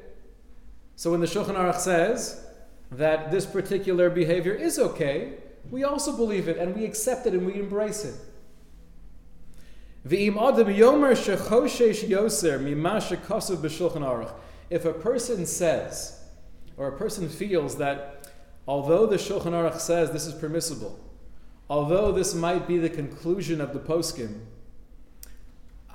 So 0.96 1.12
when 1.12 1.20
the 1.20 1.28
Shulchan 1.28 1.56
Aruch 1.56 1.76
says 1.76 2.46
that 2.92 3.30
this 3.30 3.46
particular 3.46 4.10
behavior 4.10 4.54
is 4.54 4.80
okay, 4.80 5.34
we 5.70 5.84
also 5.84 6.16
believe 6.16 6.48
it 6.48 6.58
and 6.58 6.74
we 6.74 6.86
accept 6.86 7.28
it 7.28 7.34
and 7.34 7.46
we 7.46 7.60
embrace 7.60 8.06
it. 8.06 8.16
If 14.70 14.86
a 14.86 14.94
person 14.94 15.46
says, 15.46 16.24
or 16.78 16.88
a 16.88 16.98
person 16.98 17.28
feels 17.28 17.78
that 17.78 18.32
although 18.66 19.06
the 19.06 19.18
Shulchan 19.18 19.52
Aruch 19.52 19.80
says 19.82 20.12
this 20.12 20.26
is 20.26 20.34
permissible, 20.34 20.98
although 21.70 22.14
this 22.14 22.34
might 22.34 22.66
be 22.68 22.78
the 22.78 22.90
conclusion 22.90 23.60
of 23.60 23.74
the 23.74 23.80
poskim, 23.80 24.40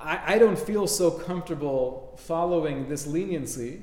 I, 0.03 0.35
I 0.35 0.38
don't 0.38 0.59
feel 0.59 0.87
so 0.87 1.11
comfortable 1.11 2.19
following 2.19 2.88
this 2.88 3.07
leniency. 3.07 3.83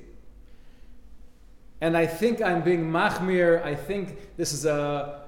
And 1.82 1.96
I 1.96 2.06
think 2.06 2.42
I'm 2.42 2.62
being 2.62 2.92
machmir. 2.92 3.64
I 3.64 3.76
think 3.76 4.36
this 4.36 4.52
is 4.52 4.66
a, 4.66 5.22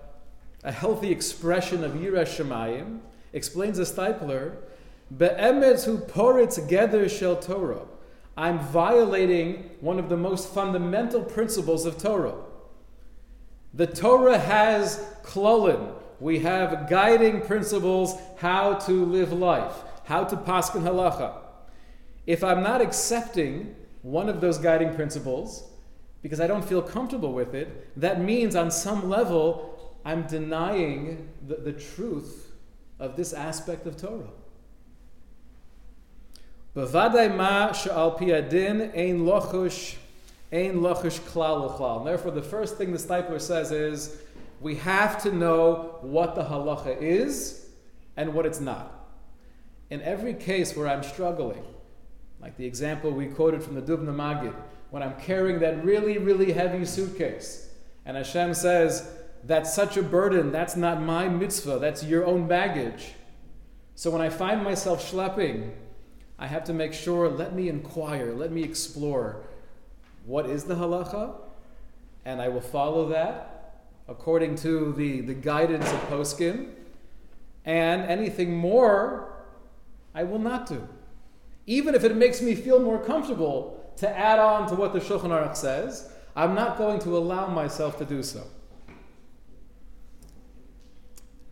a 0.64 0.72
healthy 0.72 1.12
expression 1.12 1.84
of 1.84 1.94
Yirah 1.94 2.26
Shemayim. 2.26 3.00
Explains 3.34 3.80
a 3.80 3.84
Steipler 3.84 4.58
Be'emetz 5.18 6.08
pour 6.08 6.40
it 6.40 6.52
together 6.52 7.10
shel 7.10 7.36
Torah. 7.36 7.86
I'm 8.38 8.60
violating 8.60 9.70
one 9.82 10.00
of 10.00 10.08
the 10.08 10.18
most 10.18 10.54
fundamental 10.54 11.22
principles 11.22 11.86
of 11.86 11.98
Torah. 11.98 12.36
The 13.74 13.88
Torah 13.88 14.38
has 14.38 15.06
klolim. 15.24 15.94
We 16.20 16.40
have 16.40 16.90
guiding 16.90 17.42
principles 17.42 18.16
how 18.38 18.76
to 18.76 19.06
live 19.06 19.34
life, 19.34 19.76
how 20.06 20.24
to 20.24 20.36
paskin 20.36 20.82
halacha. 20.84 21.34
If 22.28 22.44
I'm 22.44 22.62
not 22.62 22.82
accepting 22.82 23.76
one 24.02 24.30
of 24.30 24.42
those 24.42 24.58
guiding 24.58 24.94
principles 24.96 25.64
because 26.22 26.40
I 26.40 26.48
don't 26.48 26.64
feel 26.64 26.82
comfortable 26.82 27.34
with 27.34 27.56
it, 27.56 28.00
that 28.00 28.22
means 28.22 28.56
on 28.56 28.72
some 28.72 29.10
level 29.10 29.96
I'm 30.06 30.28
denying 30.28 31.30
the, 31.48 31.56
the 31.56 31.74
truth 31.74 32.52
of 33.00 33.16
this 33.16 33.34
aspect 33.34 33.88
of 33.88 33.98
Torah. 33.98 34.30
Bevadai 36.76 37.36
ma 37.36 37.72
she'al 37.74 38.18
piadin 38.18 38.96
ein 38.96 39.20
lochush 39.26 39.98
ein 40.52 40.80
lochush 40.80 41.20
klal. 41.32 42.06
Therefore, 42.06 42.32
the 42.32 42.42
first 42.42 42.78
thing 42.78 42.92
the 42.92 42.98
Steipler 42.98 43.42
says 43.42 43.72
is 43.72 44.22
we 44.62 44.76
have 44.76 45.22
to 45.24 45.32
know 45.32 45.98
what 46.02 46.36
the 46.36 46.44
halacha 46.44 47.02
is 47.02 47.68
and 48.16 48.34
what 48.34 48.46
it's 48.46 48.60
not. 48.60 49.01
In 49.92 50.02
every 50.04 50.34
case 50.34 50.76
where 50.76 50.88
I'm 50.88 51.04
struggling, 51.04 51.64
like 52.42 52.56
the 52.56 52.66
example 52.66 53.12
we 53.12 53.28
quoted 53.28 53.62
from 53.62 53.76
the 53.76 53.82
Dubno 53.82 54.16
Maggid, 54.16 54.54
when 54.90 55.04
I'm 55.04 55.20
carrying 55.20 55.60
that 55.60 55.84
really, 55.84 56.18
really 56.18 56.54
heavy 56.54 56.86
suitcase, 56.86 57.70
and 58.06 58.16
Hashem 58.16 58.54
says, 58.54 59.08
that's 59.44 59.74
such 59.74 59.98
a 59.98 60.02
burden, 60.02 60.50
that's 60.52 60.78
not 60.78 61.02
my 61.02 61.28
mitzvah, 61.28 61.78
that's 61.80 62.06
your 62.06 62.26
own 62.26 62.48
baggage. 62.48 63.12
So 63.96 64.10
when 64.12 64.22
I 64.22 64.30
find 64.30 64.64
myself 64.64 65.12
schlepping, 65.12 65.72
I 66.40 66.48
have 66.48 66.64
to 66.66 66.74
make 66.74 66.94
sure, 66.94 67.28
let 67.28 67.54
me 67.54 67.68
inquire, 67.68 68.34
let 68.34 68.52
me 68.54 68.64
explore 68.64 69.44
what 70.26 70.46
is 70.46 70.64
the 70.64 70.76
halacha, 70.76 71.34
and 72.24 72.42
I 72.42 72.48
will 72.48 72.62
follow 72.62 73.10
that 73.10 73.76
according 74.08 74.56
to 74.56 74.94
the, 74.94 75.20
the 75.20 75.34
guidance 75.34 75.92
of 75.92 76.00
poskim, 76.10 76.70
and 77.66 78.04
anything 78.04 78.56
more, 78.56 79.31
I 80.14 80.24
will 80.24 80.40
not 80.40 80.68
do. 80.68 80.88
Even 81.66 81.96
if 81.96 82.04
it 82.04 82.16
makes 82.16 82.42
me 82.42 82.56
feel 82.56 82.80
more 82.80 83.00
comfortable 83.04 83.94
to 83.98 84.10
add 84.10 84.40
on 84.40 84.68
to 84.70 84.76
what 84.76 84.94
the 84.94 85.00
Shulchan 85.00 85.30
Aruch 85.30 85.56
says, 85.56 86.12
I'm 86.36 86.56
not 86.56 86.78
going 86.78 87.00
to 87.02 87.18
allow 87.18 87.48
myself 87.48 87.98
to 88.00 88.06
do 88.06 88.24
so. 88.24 88.44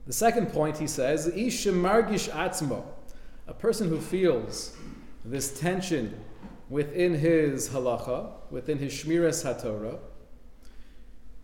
The 0.08 0.14
second 0.14 0.48
point 0.48 0.78
he 0.78 0.88
says, 0.88 1.28
Ish 1.28 1.66
margish 1.68 2.30
atzmo, 2.32 2.84
a 3.48 3.54
person 3.54 3.90
who 3.90 4.00
feels 4.00 4.76
this 5.24 5.60
tension 5.60 6.20
within 6.70 7.14
his 7.14 7.70
halacha, 7.70 8.32
within 8.50 8.80
his 8.80 8.94
shmiras 8.94 9.46
hatorah. 9.46 10.00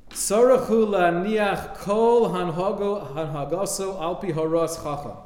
Sarachu 0.10 0.88
niach 1.26 1.76
kol 1.76 2.30
hanhagaso 2.30 4.00
alpi 4.00 4.34
haras 4.34 4.82
chacham. 4.82 5.18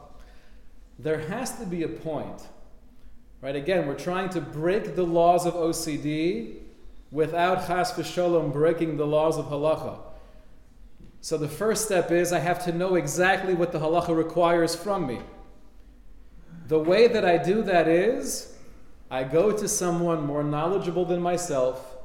There 1.00 1.20
has 1.20 1.58
to 1.60 1.66
be 1.66 1.84
a 1.84 1.88
point, 1.88 2.42
right? 3.42 3.56
Again, 3.56 3.88
we're 3.88 3.96
trying 3.96 4.30
to 4.32 4.42
break 4.42 4.96
the 4.96 5.04
laws 5.04 5.46
of 5.46 5.54
OCD 5.54 6.58
without 7.10 7.66
chas 7.66 7.94
v'sholom 7.94 8.52
breaking 8.52 8.98
the 8.98 9.08
laws 9.08 9.38
of 9.38 9.46
halacha. 9.46 9.98
So 11.22 11.38
the 11.38 11.48
first 11.48 11.86
step 11.86 12.12
is 12.12 12.34
I 12.34 12.40
have 12.40 12.64
to 12.66 12.74
know 12.74 12.96
exactly 12.96 13.54
what 13.54 13.72
the 13.72 13.80
halacha 13.80 14.16
requires 14.16 14.76
from 14.76 15.08
me. 15.08 15.20
The 16.68 16.80
way 16.80 17.08
that 17.08 17.24
I 17.24 17.38
do 17.38 17.64
that 17.64 17.88
is 17.88 18.56
I 19.10 19.24
go 19.24 19.52
to 19.52 19.68
someone 19.68 20.26
more 20.26 20.44
knowledgeable 20.44 21.06
than 21.06 21.22
myself, 21.22 21.98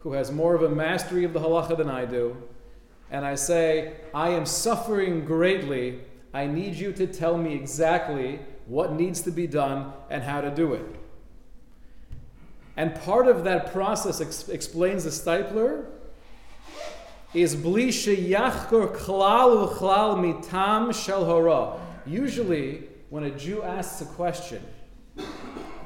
who 0.00 0.12
has 0.12 0.30
more 0.30 0.54
of 0.54 0.62
a 0.62 0.68
mastery 0.68 1.24
of 1.24 1.32
the 1.32 1.40
halacha 1.40 1.76
than 1.76 1.88
I 1.88 2.04
do, 2.04 2.36
and 3.10 3.24
I 3.24 3.34
say, 3.36 3.94
I 4.12 4.28
am 4.30 4.44
suffering 4.44 5.24
greatly. 5.24 6.00
I 6.34 6.48
need 6.48 6.74
you 6.74 6.92
to 6.94 7.06
tell 7.06 7.38
me 7.38 7.54
exactly 7.54 8.40
what 8.66 8.92
needs 8.92 9.20
to 9.22 9.30
be 9.30 9.46
done 9.46 9.92
and 10.10 10.24
how 10.24 10.40
to 10.40 10.50
do 10.50 10.74
it. 10.74 10.84
And 12.76 12.92
part 12.96 13.28
of 13.28 13.44
that 13.44 13.72
process 13.72 14.20
ex- 14.20 14.48
explains 14.48 15.04
the 15.04 15.10
Steipler 15.10 15.86
is 17.32 17.54
bli 17.54 17.88
sheyachkor 17.88 18.96
klal 18.96 19.68
uchlal 19.68 20.18
mitam 20.18 20.92
shel 20.92 21.24
hora. 21.24 21.78
Usually, 22.04 22.88
when 23.10 23.22
a 23.22 23.30
Jew 23.30 23.62
asks 23.62 24.00
a 24.00 24.04
question, 24.04 24.62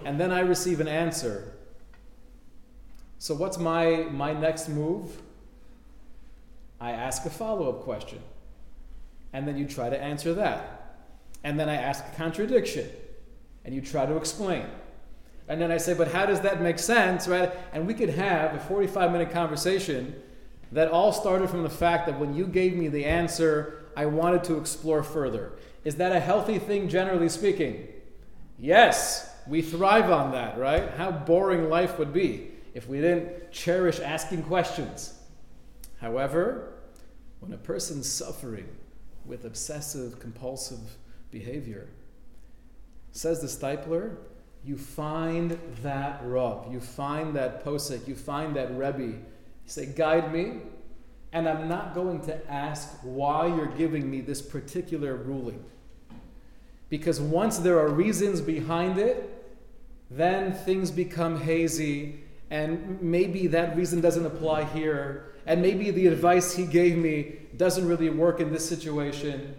and 0.07 0.19
then 0.19 0.33
I 0.33 0.41
receive 0.41 0.81
an 0.81 0.89
answer, 0.89 1.53
so 3.19 3.35
what's 3.35 3.59
my, 3.59 4.07
my 4.11 4.33
next 4.33 4.69
move? 4.71 5.21
I 6.81 6.93
ask 6.93 7.27
a 7.27 7.31
follow 7.31 7.69
up 7.69 7.83
question. 7.83 8.21
And 9.33 9.47
then 9.47 9.57
you 9.57 9.67
try 9.67 9.91
to 9.91 10.01
answer 10.01 10.35
that. 10.35 10.97
And 11.45 11.59
then 11.59 11.69
I 11.69 11.77
ask 11.77 12.05
a 12.07 12.17
contradiction. 12.17 12.89
And 13.65 13.75
you 13.75 13.81
try 13.81 14.07
to 14.07 14.17
explain. 14.17 14.67
And 15.49 15.61
then 15.61 15.71
I 15.71 15.79
say, 15.79 15.95
but 15.95 16.13
how 16.13 16.27
does 16.27 16.41
that 16.43 16.61
make 16.61 16.79
sense, 16.79 17.27
right? 17.27 17.53
And 17.73 17.87
we 17.87 17.95
could 17.95 18.11
have 18.11 18.55
a 18.55 18.61
45 18.61 19.13
minute 19.13 19.31
conversation 19.31 20.15
that 20.73 20.91
all 20.91 21.13
started 21.13 21.49
from 21.49 21.63
the 21.63 21.71
fact 21.71 22.07
that 22.07 22.19
when 22.19 22.35
you 22.35 22.47
gave 22.47 22.75
me 22.75 22.89
the 22.89 23.05
answer, 23.07 23.87
I 23.97 24.07
wanted 24.07 24.45
to 24.45 24.59
explore 24.59 25.03
further. 25.03 25.53
Is 25.85 25.97
that 25.97 26.13
a 26.13 26.21
healthy 26.21 26.59
thing, 26.59 26.89
generally 26.89 27.29
speaking? 27.29 27.89
Yes, 28.59 29.35
we 29.47 29.63
thrive 29.63 30.11
on 30.11 30.33
that, 30.33 30.59
right? 30.59 30.91
How 30.91 31.11
boring 31.11 31.71
life 31.71 31.99
would 31.99 32.13
be 32.13 32.51
if 32.75 32.87
we 32.87 33.01
didn't 33.01 33.51
cherish 33.51 33.99
asking 34.01 34.43
questions. 34.43 35.19
However, 36.01 36.75
when 37.41 37.53
a 37.53 37.59
person's 37.59 38.11
suffering 38.11 38.69
with 39.29 39.45
obsessive 39.45 40.19
compulsive 40.19 40.97
behavior, 41.31 41.89
says 43.13 43.41
the 43.41 43.47
Steipler, 43.47 44.17
you 44.65 44.77
find 44.77 45.59
that 45.83 46.21
Rav, 46.25 46.73
you 46.73 46.81
find 46.81 47.37
that 47.37 47.65
Posek, 47.65 48.09
you 48.09 48.15
find 48.15 48.57
that 48.57 48.77
Rebbe. 48.77 49.03
You 49.03 49.23
say, 49.67 49.87
Guide 49.87 50.33
me, 50.33 50.59
and 51.33 51.49
I'm 51.49 51.69
not 51.69 51.95
going 51.95 52.21
to 52.23 52.51
ask 52.51 52.99
why 53.03 53.47
you're 53.47 53.67
giving 53.67 54.11
me 54.11 54.21
this 54.21 54.43
particular 54.43 55.15
ruling. 55.15 55.65
Because 56.89 57.21
once 57.21 57.59
there 57.59 57.79
are 57.79 57.89
reasons 57.89 58.41
behind 58.41 58.99
it, 58.99 59.35
then 60.11 60.55
things 60.55 60.91
become 60.91 61.43
hazy, 61.43 62.21
and 62.51 63.01
maybe 63.03 63.47
that 63.49 63.77
reason 63.77 64.01
doesn't 64.01 64.25
apply 64.25 64.65
here, 64.65 65.35
and 65.47 65.61
maybe 65.61 65.91
the 65.91 66.07
advice 66.07 66.57
he 66.57 66.65
gave 66.65 66.97
me 66.97 67.38
doesn't 67.57 67.87
really 67.87 68.11
work 68.11 68.41
in 68.41 68.53
this 68.53 68.69
situation. 68.69 69.55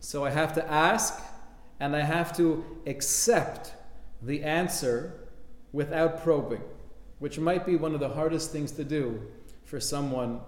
So 0.00 0.24
I 0.24 0.30
have 0.30 0.54
to 0.54 0.70
ask, 0.70 1.22
and 1.78 1.94
I 1.94 2.00
have 2.00 2.36
to 2.38 2.64
accept 2.86 3.74
the 4.22 4.42
answer 4.42 5.12
without 5.72 6.22
probing, 6.22 6.62
which 7.18 7.38
might 7.38 7.66
be 7.66 7.76
one 7.76 7.94
of 7.94 8.00
the 8.00 8.08
hardest 8.08 8.50
things 8.50 8.72
to 8.72 8.84
do 8.84 9.22
for 9.64 9.78
someone 9.80 10.40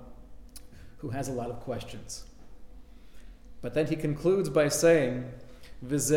who 0.98 1.10
has 1.10 1.28
a 1.28 1.32
lot 1.32 1.50
of 1.50 1.60
questions. 1.60 2.24
But 3.60 3.74
then 3.74 3.86
he 3.86 3.96
concludes 3.96 4.48
by 4.48 4.68
saying. 4.68 5.30
This 5.80 6.10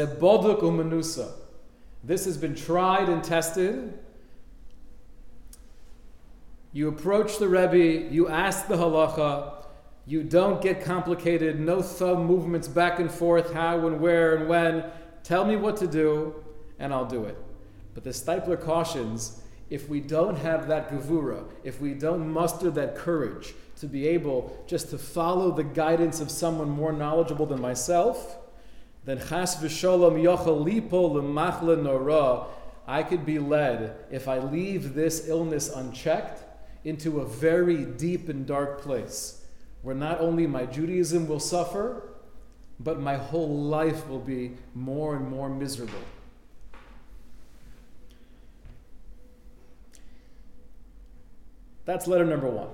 has 2.26 2.38
been 2.38 2.56
tried 2.56 3.10
and 3.10 3.24
tested. 3.24 4.00
You 6.74 6.88
approach 6.88 7.38
the 7.38 7.50
Rebbe, 7.50 8.14
you 8.14 8.30
ask 8.30 8.68
the 8.68 8.76
halacha, 8.76 9.66
you 10.06 10.24
don't 10.24 10.62
get 10.62 10.84
complicated, 10.84 11.60
no 11.60 11.82
thumb 11.82 12.26
movements 12.26 12.68
back 12.68 13.00
and 13.00 13.12
forth, 13.12 13.54
how 13.54 13.88
and 13.88 14.00
where 14.00 14.36
and 14.36 14.48
when. 14.48 14.86
Tell 15.24 15.46
me 15.46 15.56
what 15.56 15.78
to 15.78 15.88
do, 15.88 16.44
and 16.80 16.94
I'll 16.94 17.06
do 17.06 17.26
it. 17.26 17.38
But 17.94 18.04
the 18.04 18.12
Steipler 18.12 18.60
cautions 18.60 19.42
if 19.72 19.88
we 19.88 20.02
don't 20.02 20.38
have 20.38 20.68
that 20.68 20.92
gevura, 20.92 21.46
if 21.64 21.80
we 21.80 21.94
don't 21.94 22.30
muster 22.30 22.70
that 22.72 22.94
courage 22.96 23.54
to 23.80 23.88
be 23.88 24.06
able 24.06 24.64
just 24.68 24.90
to 24.90 24.98
follow 24.98 25.50
the 25.50 25.64
guidance 25.64 26.20
of 26.20 26.30
someone 26.30 26.70
more 26.70 26.92
knowledgeable 26.92 27.46
than 27.46 27.62
myself, 27.62 28.38
then 29.06 29.18
chas 29.18 29.56
v'sholom 29.56 30.22
yochel 30.22 30.66
lipo 30.66 31.14
l'machle 31.14 31.82
nora, 31.82 32.48
I 32.86 33.04
could 33.04 33.26
be 33.26 33.40
led, 33.40 33.96
if 34.12 34.28
I 34.28 34.40
leave 34.40 34.94
this 34.94 35.30
illness 35.30 35.70
unchecked, 35.70 36.44
into 36.84 37.20
a 37.20 37.26
very 37.26 37.86
deep 37.86 38.30
and 38.30 38.46
dark 38.46 38.82
place 38.82 39.44
where 39.82 39.96
not 39.96 40.20
only 40.20 40.48
my 40.48 40.66
Judaism 40.66 41.28
will 41.28 41.40
suffer, 41.40 42.10
but 42.80 43.00
my 43.00 43.18
whole 43.18 43.64
life 43.64 44.08
will 44.08 44.20
be 44.20 44.52
more 44.74 45.16
and 45.16 45.30
more 45.30 45.50
miserable. 45.50 45.94
That's 51.86 52.08
letter 52.08 52.26
number 52.26 52.48
one. 52.48 52.70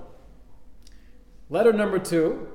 Letter 1.50 1.72
number 1.72 1.98
two 1.98 2.48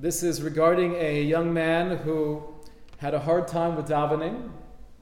this 0.00 0.22
is 0.22 0.40
regarding 0.40 0.94
a 0.94 1.22
young 1.22 1.52
man 1.52 1.98
who 1.98 2.42
had 2.96 3.12
a 3.12 3.18
hard 3.18 3.46
time 3.46 3.76
with 3.76 3.86
davening. 3.86 4.50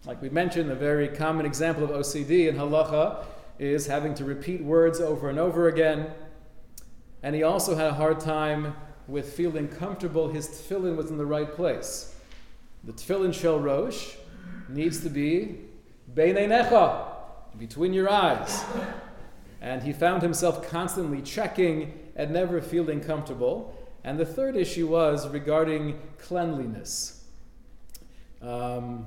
Like 0.04 0.20
we 0.20 0.28
mentioned, 0.28 0.72
a 0.72 0.74
very 0.74 1.06
common 1.06 1.46
example 1.46 1.84
of 1.84 1.90
OCD 1.90 2.48
in 2.48 2.56
halacha 2.56 3.24
is 3.58 3.86
having 3.86 4.14
to 4.14 4.24
repeat 4.24 4.62
words 4.62 5.00
over 5.00 5.28
and 5.28 5.38
over 5.38 5.68
again. 5.68 6.10
And 7.22 7.34
he 7.34 7.42
also 7.42 7.74
had 7.74 7.86
a 7.88 7.94
hard 7.94 8.20
time 8.20 8.74
with 9.06 9.32
feeling 9.32 9.68
comfortable 9.68 10.28
his 10.28 10.48
tefillin 10.48 10.96
was 10.96 11.10
in 11.10 11.18
the 11.18 11.26
right 11.26 11.52
place. 11.52 12.14
The 12.84 12.92
tefillin 12.92 13.34
shel 13.34 13.58
rosh 13.58 14.14
needs 14.68 15.00
to 15.00 15.08
be 15.08 15.60
beineinecha, 16.14 17.08
between 17.58 17.92
your 17.92 18.10
eyes. 18.10 18.64
And 19.60 19.82
he 19.82 19.92
found 19.92 20.22
himself 20.22 20.68
constantly 20.68 21.22
checking 21.22 21.98
and 22.14 22.30
never 22.32 22.60
feeling 22.60 23.00
comfortable. 23.00 23.74
And 24.04 24.18
the 24.18 24.24
third 24.24 24.56
issue 24.56 24.86
was 24.86 25.28
regarding 25.28 25.98
cleanliness. 26.18 27.24
Um, 28.40 29.06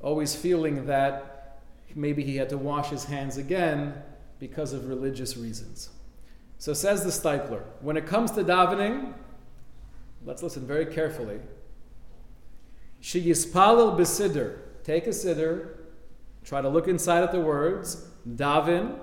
always 0.00 0.36
feeling 0.36 0.86
that 0.86 1.35
maybe 1.96 2.22
he 2.22 2.36
had 2.36 2.50
to 2.50 2.58
wash 2.58 2.90
his 2.90 3.04
hands 3.04 3.38
again 3.38 3.94
because 4.38 4.72
of 4.72 4.86
religious 4.86 5.36
reasons. 5.36 5.88
So 6.58 6.72
says 6.72 7.02
the 7.02 7.10
Steipler, 7.10 7.62
when 7.80 7.96
it 7.96 8.06
comes 8.06 8.30
to 8.32 8.44
davening, 8.44 9.14
let's 10.24 10.42
listen 10.42 10.66
very 10.66 10.86
carefully. 10.86 11.40
She 13.00 13.22
yispalil 13.22 13.98
besider. 13.98 14.58
Take 14.84 15.06
a 15.06 15.10
siddur, 15.10 15.70
try 16.44 16.62
to 16.62 16.68
look 16.68 16.86
inside 16.86 17.24
at 17.24 17.32
the 17.32 17.40
words, 17.40 18.06
daven, 18.36 18.98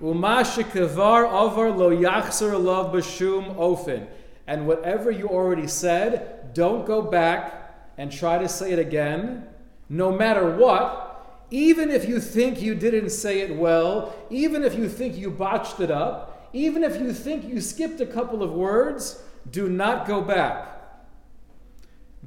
uma 0.00 0.44
shekavar 0.44 1.26
avar 1.26 1.76
lo 1.76 1.90
yachzer 1.90 2.62
love 2.62 2.92
bashum 2.94 3.56
ofen. 3.56 4.06
And 4.46 4.66
whatever 4.66 5.10
you 5.10 5.28
already 5.28 5.66
said, 5.66 6.54
don't 6.54 6.86
go 6.86 7.02
back 7.02 7.74
and 7.98 8.12
try 8.12 8.38
to 8.38 8.48
say 8.48 8.70
it 8.70 8.78
again, 8.78 9.46
no 9.88 10.12
matter 10.12 10.56
what, 10.56 11.07
even 11.50 11.90
if 11.90 12.08
you 12.08 12.20
think 12.20 12.60
you 12.60 12.74
didn't 12.74 13.10
say 13.10 13.40
it 13.40 13.56
well, 13.56 14.14
even 14.30 14.62
if 14.62 14.74
you 14.74 14.88
think 14.88 15.16
you 15.16 15.30
botched 15.30 15.80
it 15.80 15.90
up, 15.90 16.50
even 16.52 16.84
if 16.84 17.00
you 17.00 17.12
think 17.12 17.44
you 17.44 17.60
skipped 17.60 18.00
a 18.00 18.06
couple 18.06 18.42
of 18.42 18.52
words, 18.52 19.22
do 19.50 19.68
not 19.68 20.06
go 20.06 20.20
back. 20.20 20.74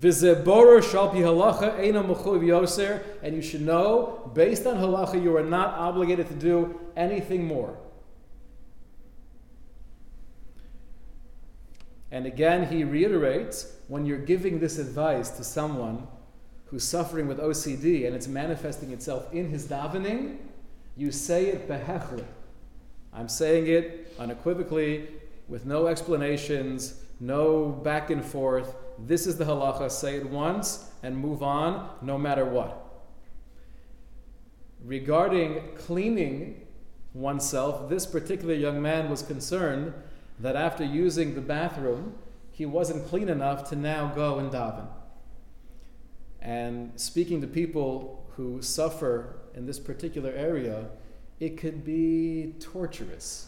And 0.02 0.12
you 3.36 3.42
should 3.42 3.62
know, 3.62 4.32
based 4.34 4.66
on 4.66 4.78
halacha, 4.78 5.22
you 5.22 5.38
are 5.38 5.44
not 5.44 5.76
obligated 5.76 6.28
to 6.30 6.34
do 6.34 6.80
anything 6.96 7.46
more. 7.46 7.78
And 12.10 12.26
again, 12.26 12.68
he 12.68 12.84
reiterates 12.84 13.74
when 13.88 14.06
you're 14.06 14.18
giving 14.18 14.60
this 14.60 14.80
advice 14.80 15.30
to 15.32 15.44
someone 15.44 16.08
who's 16.72 16.84
suffering 16.86 17.28
with 17.28 17.38
OCD 17.38 18.08
and 18.08 18.16
it's 18.16 18.28
manifesting 18.28 18.92
itself 18.92 19.32
in 19.34 19.50
his 19.50 19.68
davening, 19.68 20.38
you 20.96 21.12
say 21.12 21.48
it 21.48 21.68
behechlet. 21.68 22.26
I'm 23.14 23.28
saying 23.28 23.68
it 23.68 24.14
unequivocally, 24.18 25.10
with 25.50 25.66
no 25.66 25.88
explanations, 25.88 27.04
no 27.20 27.68
back 27.68 28.10
and 28.10 28.24
forth. 28.24 28.74
This 28.98 29.28
is 29.28 29.38
the 29.38 29.44
halacha. 29.44 29.92
Say 29.92 30.16
it 30.16 30.30
once 30.30 30.90
and 31.04 31.18
move 31.18 31.44
on, 31.44 31.90
no 32.02 32.18
matter 32.18 32.46
what. 32.46 32.78
Regarding 34.84 35.76
cleaning 35.76 36.66
oneself, 37.14 37.90
this 37.90 38.06
particular 38.06 38.54
young 38.54 38.82
man 38.82 39.10
was 39.10 39.22
concerned 39.22 39.94
that 40.40 40.56
after 40.56 40.86
using 40.86 41.36
the 41.36 41.42
bathroom, 41.42 42.16
he 42.50 42.66
wasn't 42.66 43.06
clean 43.08 43.28
enough 43.28 43.70
to 43.70 43.76
now 43.76 44.12
go 44.16 44.40
and 44.40 44.52
daven. 44.52 44.88
And 46.42 47.00
speaking 47.00 47.42
to 47.42 47.48
people 47.48 48.26
who 48.36 48.62
suffer 48.62 49.36
in 49.56 49.66
this 49.66 49.80
particular 49.80 50.32
area, 50.32 50.88
it 51.40 51.58
could 51.58 51.84
be 51.84 52.56
torturous. 52.60 53.48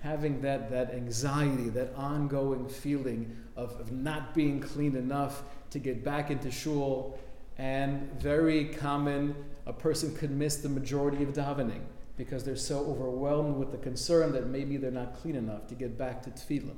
Having 0.00 0.42
that, 0.42 0.70
that 0.70 0.92
anxiety, 0.94 1.68
that 1.70 1.94
ongoing 1.96 2.68
feeling 2.68 3.36
of, 3.56 3.78
of 3.80 3.92
not 3.92 4.34
being 4.34 4.60
clean 4.60 4.96
enough 4.96 5.42
to 5.70 5.78
get 5.78 6.04
back 6.04 6.30
into 6.30 6.50
shul, 6.50 7.18
and 7.58 8.12
very 8.20 8.66
common, 8.66 9.34
a 9.64 9.72
person 9.72 10.14
could 10.14 10.30
miss 10.30 10.56
the 10.56 10.68
majority 10.68 11.22
of 11.22 11.30
davening 11.30 11.80
because 12.16 12.44
they're 12.44 12.56
so 12.56 12.80
overwhelmed 12.80 13.56
with 13.56 13.72
the 13.72 13.78
concern 13.78 14.32
that 14.32 14.46
maybe 14.46 14.76
they're 14.76 14.90
not 14.90 15.14
clean 15.16 15.36
enough 15.36 15.66
to 15.68 15.74
get 15.74 15.98
back 15.98 16.22
to 16.22 16.30
tefillah. 16.30 16.74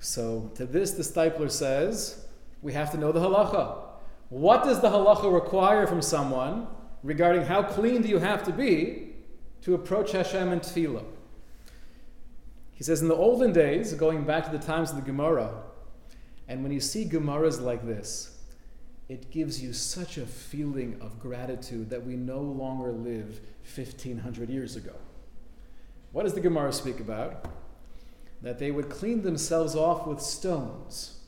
So 0.00 0.50
to 0.56 0.66
this, 0.66 0.92
the 0.92 1.02
Steipler 1.02 1.50
says, 1.50 2.24
we 2.62 2.72
have 2.72 2.90
to 2.92 2.96
know 2.96 3.12
the 3.12 3.20
halacha. 3.20 3.76
What 4.28 4.64
does 4.64 4.80
the 4.80 4.88
halacha 4.88 5.32
require 5.32 5.86
from 5.86 6.00
someone 6.00 6.68
regarding 7.02 7.42
how 7.42 7.62
clean 7.62 8.00
do 8.02 8.08
you 8.08 8.18
have 8.18 8.44
to 8.44 8.52
be 8.52 9.10
to 9.62 9.74
approach 9.74 10.12
Hashem 10.12 10.52
in 10.52 10.60
tefillah? 10.60 11.04
He 12.72 12.84
says, 12.84 13.02
in 13.02 13.08
the 13.08 13.14
olden 13.14 13.52
days, 13.52 13.92
going 13.92 14.24
back 14.24 14.44
to 14.46 14.50
the 14.50 14.64
times 14.64 14.90
of 14.90 14.96
the 14.96 15.02
Gemara, 15.02 15.52
and 16.48 16.62
when 16.62 16.72
you 16.72 16.80
see 16.80 17.04
Gemaras 17.04 17.60
like 17.60 17.86
this, 17.86 18.38
it 19.08 19.30
gives 19.30 19.62
you 19.62 19.72
such 19.72 20.16
a 20.16 20.26
feeling 20.26 20.96
of 21.00 21.20
gratitude 21.20 21.90
that 21.90 22.04
we 22.04 22.16
no 22.16 22.40
longer 22.40 22.92
live 22.92 23.40
1500 23.74 24.48
years 24.48 24.76
ago. 24.76 24.94
What 26.12 26.24
does 26.24 26.34
the 26.34 26.40
Gemara 26.40 26.72
speak 26.72 27.00
about? 27.00 27.46
That 28.40 28.58
they 28.58 28.70
would 28.70 28.88
clean 28.88 29.22
themselves 29.22 29.74
off 29.74 30.06
with 30.06 30.20
stones. 30.20 31.21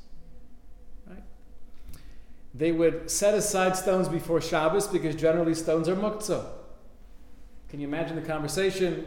They 2.55 2.71
would 2.71 3.11
set 3.11 3.35
aside 3.35 3.77
stones 3.77 4.09
before 4.09 4.40
Shabbos 4.40 4.87
because 4.87 5.17
generally 5.17 5.55
stones 5.55 5.88
are 5.88 5.97
muktzah. 5.97 6.47
Can 7.69 7.81
you 7.81 7.88
imagine 7.88 8.14
the 8.14 8.23
conversation? 8.23 9.07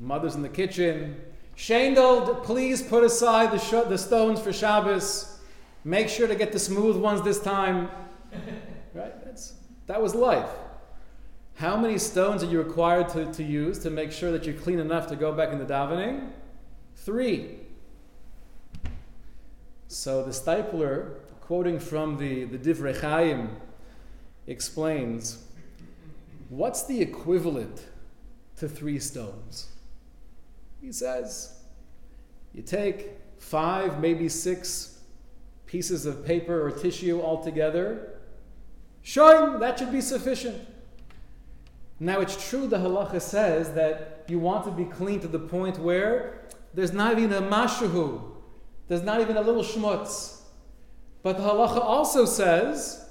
Mother's 0.00 0.34
in 0.34 0.42
the 0.42 0.48
kitchen, 0.48 1.20
Shendel, 1.56 2.42
please 2.42 2.82
put 2.82 3.04
aside 3.04 3.52
the, 3.52 3.58
sh- 3.58 3.88
the 3.88 3.98
stones 3.98 4.40
for 4.40 4.52
Shabbos. 4.52 5.38
Make 5.84 6.08
sure 6.08 6.26
to 6.26 6.34
get 6.34 6.52
the 6.52 6.58
smooth 6.58 6.96
ones 6.96 7.22
this 7.22 7.40
time. 7.40 7.90
right? 8.94 9.24
That's, 9.24 9.54
that 9.86 10.02
was 10.02 10.14
life. 10.14 10.48
How 11.56 11.76
many 11.76 11.98
stones 11.98 12.42
are 12.42 12.46
you 12.46 12.58
required 12.60 13.08
to, 13.10 13.32
to 13.32 13.44
use 13.44 13.78
to 13.80 13.90
make 13.90 14.10
sure 14.10 14.32
that 14.32 14.44
you're 14.44 14.56
clean 14.56 14.80
enough 14.80 15.06
to 15.08 15.16
go 15.16 15.32
back 15.32 15.50
in 15.50 15.58
the 15.58 15.64
davening? 15.64 16.30
Three. 16.96 17.58
So 19.86 20.24
the 20.24 20.32
Steipler, 20.32 21.18
quoting 21.46 21.78
from 21.78 22.16
the, 22.16 22.44
the 22.44 22.56
Divrei 22.56 22.98
Chaim, 22.98 23.50
explains 24.46 25.44
what's 26.48 26.84
the 26.84 27.02
equivalent 27.02 27.82
to 28.56 28.66
three 28.66 28.98
stones? 28.98 29.68
He 30.80 30.90
says, 30.90 31.60
you 32.54 32.62
take 32.62 33.10
five, 33.38 34.00
maybe 34.00 34.26
six 34.26 35.00
pieces 35.66 36.06
of 36.06 36.24
paper 36.24 36.66
or 36.66 36.70
tissue 36.70 37.20
all 37.20 37.44
together. 37.44 38.20
That 39.14 39.76
should 39.78 39.92
be 39.92 40.00
sufficient. 40.00 40.66
Now 42.00 42.20
it's 42.20 42.48
true 42.48 42.66
the 42.66 42.78
halacha 42.78 43.20
says 43.20 43.74
that 43.74 44.24
you 44.28 44.38
want 44.38 44.64
to 44.64 44.70
be 44.70 44.86
clean 44.86 45.20
to 45.20 45.28
the 45.28 45.38
point 45.38 45.78
where 45.78 46.40
there's 46.72 46.94
not 46.94 47.18
even 47.18 47.34
a 47.34 47.42
mashahu, 47.42 48.22
there's 48.88 49.02
not 49.02 49.20
even 49.20 49.36
a 49.36 49.42
little 49.42 49.62
schmutz. 49.62 50.40
But 51.24 51.38
the 51.38 51.42
halacha 51.42 51.80
also 51.80 52.26
says 52.26 53.02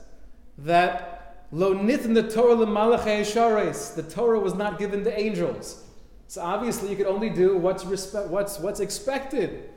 that 0.59 1.47
lo 1.51 1.73
nitn 1.73 2.13
the 2.13 2.21
Torah 2.21 2.53
le 2.53 2.65
the 2.67 4.03
Torah 4.07 4.39
was 4.39 4.53
not 4.53 4.77
given 4.77 5.03
to 5.03 5.19
angels. 5.19 5.83
So 6.27 6.41
obviously, 6.41 6.91
you 6.91 6.95
could 6.95 7.07
only 7.07 7.31
do 7.31 7.57
what's, 7.57 7.83
respe- 7.83 8.27
what's, 8.27 8.59
what's 8.59 8.79
expected. 8.79 9.69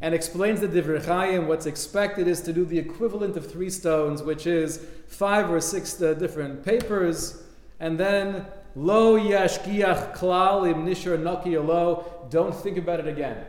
And 0.00 0.14
explains 0.14 0.60
the 0.60 0.68
Divrei 0.68 1.46
what's 1.46 1.66
expected 1.66 2.26
is 2.26 2.42
to 2.42 2.52
do 2.52 2.64
the 2.64 2.78
equivalent 2.78 3.36
of 3.36 3.50
three 3.50 3.70
stones, 3.70 4.20
which 4.20 4.48
is 4.48 4.84
five 5.06 5.48
or 5.48 5.60
six 5.60 6.02
uh, 6.02 6.14
different 6.14 6.64
papers, 6.64 7.44
and 7.78 7.98
then 7.98 8.46
lo 8.74 9.16
yashkiach 9.16 10.16
klal 10.16 10.68
im 10.68 10.84
nishar 10.84 11.22
naki 11.22 11.56
lo. 11.56 12.26
Don't 12.30 12.54
think 12.54 12.78
about 12.78 12.98
it 12.98 13.06
again. 13.06 13.46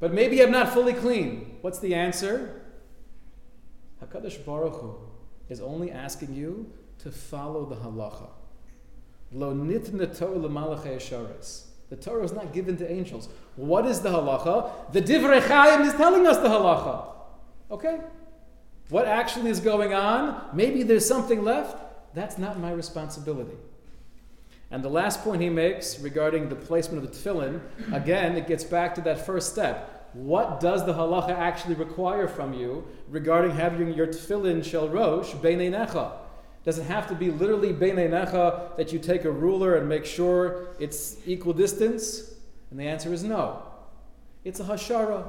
But 0.00 0.12
maybe 0.12 0.42
I'm 0.42 0.50
not 0.50 0.72
fully 0.72 0.92
clean. 0.92 1.58
What's 1.60 1.78
the 1.78 1.94
answer? 1.94 2.63
Hakadosh 4.04 4.44
Baruch 4.44 4.74
Hu 4.74 4.96
is 5.48 5.60
only 5.60 5.90
asking 5.90 6.34
you 6.34 6.70
to 6.98 7.10
follow 7.10 7.64
the 7.64 7.76
halacha. 7.76 8.28
Lo 9.32 9.54
nitna 9.54 10.16
Torah 10.16 10.38
l'malachei 10.38 11.62
The 11.90 11.96
Torah 11.96 12.24
is 12.24 12.32
not 12.32 12.52
given 12.52 12.76
to 12.78 12.90
angels. 12.90 13.28
What 13.56 13.86
is 13.86 14.00
the 14.00 14.10
halacha? 14.10 14.92
The 14.92 15.02
Divrei 15.02 15.46
Chaim 15.46 15.82
is 15.82 15.92
telling 15.94 16.26
us 16.26 16.38
the 16.38 16.48
halacha. 16.48 17.12
Okay? 17.70 18.00
What 18.90 19.06
actually 19.06 19.50
is 19.50 19.60
going 19.60 19.94
on? 19.94 20.50
Maybe 20.52 20.82
there's 20.82 21.06
something 21.06 21.42
left. 21.42 21.76
That's 22.14 22.38
not 22.38 22.58
my 22.58 22.70
responsibility. 22.70 23.56
And 24.70 24.82
the 24.82 24.88
last 24.88 25.22
point 25.22 25.40
he 25.42 25.48
makes 25.48 26.00
regarding 26.00 26.48
the 26.48 26.56
placement 26.56 27.04
of 27.04 27.10
the 27.10 27.16
tefillin, 27.16 27.60
again, 27.92 28.36
it 28.36 28.46
gets 28.46 28.64
back 28.64 28.94
to 28.96 29.00
that 29.02 29.24
first 29.24 29.52
step. 29.52 29.93
What 30.14 30.60
does 30.60 30.86
the 30.86 30.94
halacha 30.94 31.30
actually 31.30 31.74
require 31.74 32.28
from 32.28 32.54
you 32.54 32.86
regarding 33.08 33.50
having 33.50 33.92
your 33.94 34.06
tefillin 34.06 34.64
shel 34.64 34.88
rosh 34.88 35.32
beinei 35.32 35.70
necha? 35.70 36.12
Does 36.64 36.78
it 36.78 36.84
have 36.84 37.08
to 37.08 37.16
be 37.16 37.30
literally 37.30 37.72
beinei 37.72 38.08
necha 38.08 38.76
that 38.76 38.92
you 38.92 39.00
take 39.00 39.24
a 39.24 39.30
ruler 39.30 39.74
and 39.74 39.88
make 39.88 40.06
sure 40.06 40.68
it's 40.78 41.16
equal 41.26 41.52
distance? 41.52 42.32
And 42.70 42.78
the 42.78 42.84
answer 42.84 43.12
is 43.12 43.24
no. 43.24 43.62
It's 44.44 44.60
a 44.60 44.64
hashara, 44.64 45.26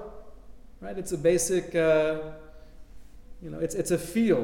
right? 0.82 0.98
It's 0.98 1.12
a 1.12 1.18
basic, 1.18 1.74
uh, 1.74 2.18
you 3.42 3.50
know, 3.50 3.60
it's, 3.60 3.74
it's 3.74 3.92
a 3.92 3.98
feel. 3.98 4.42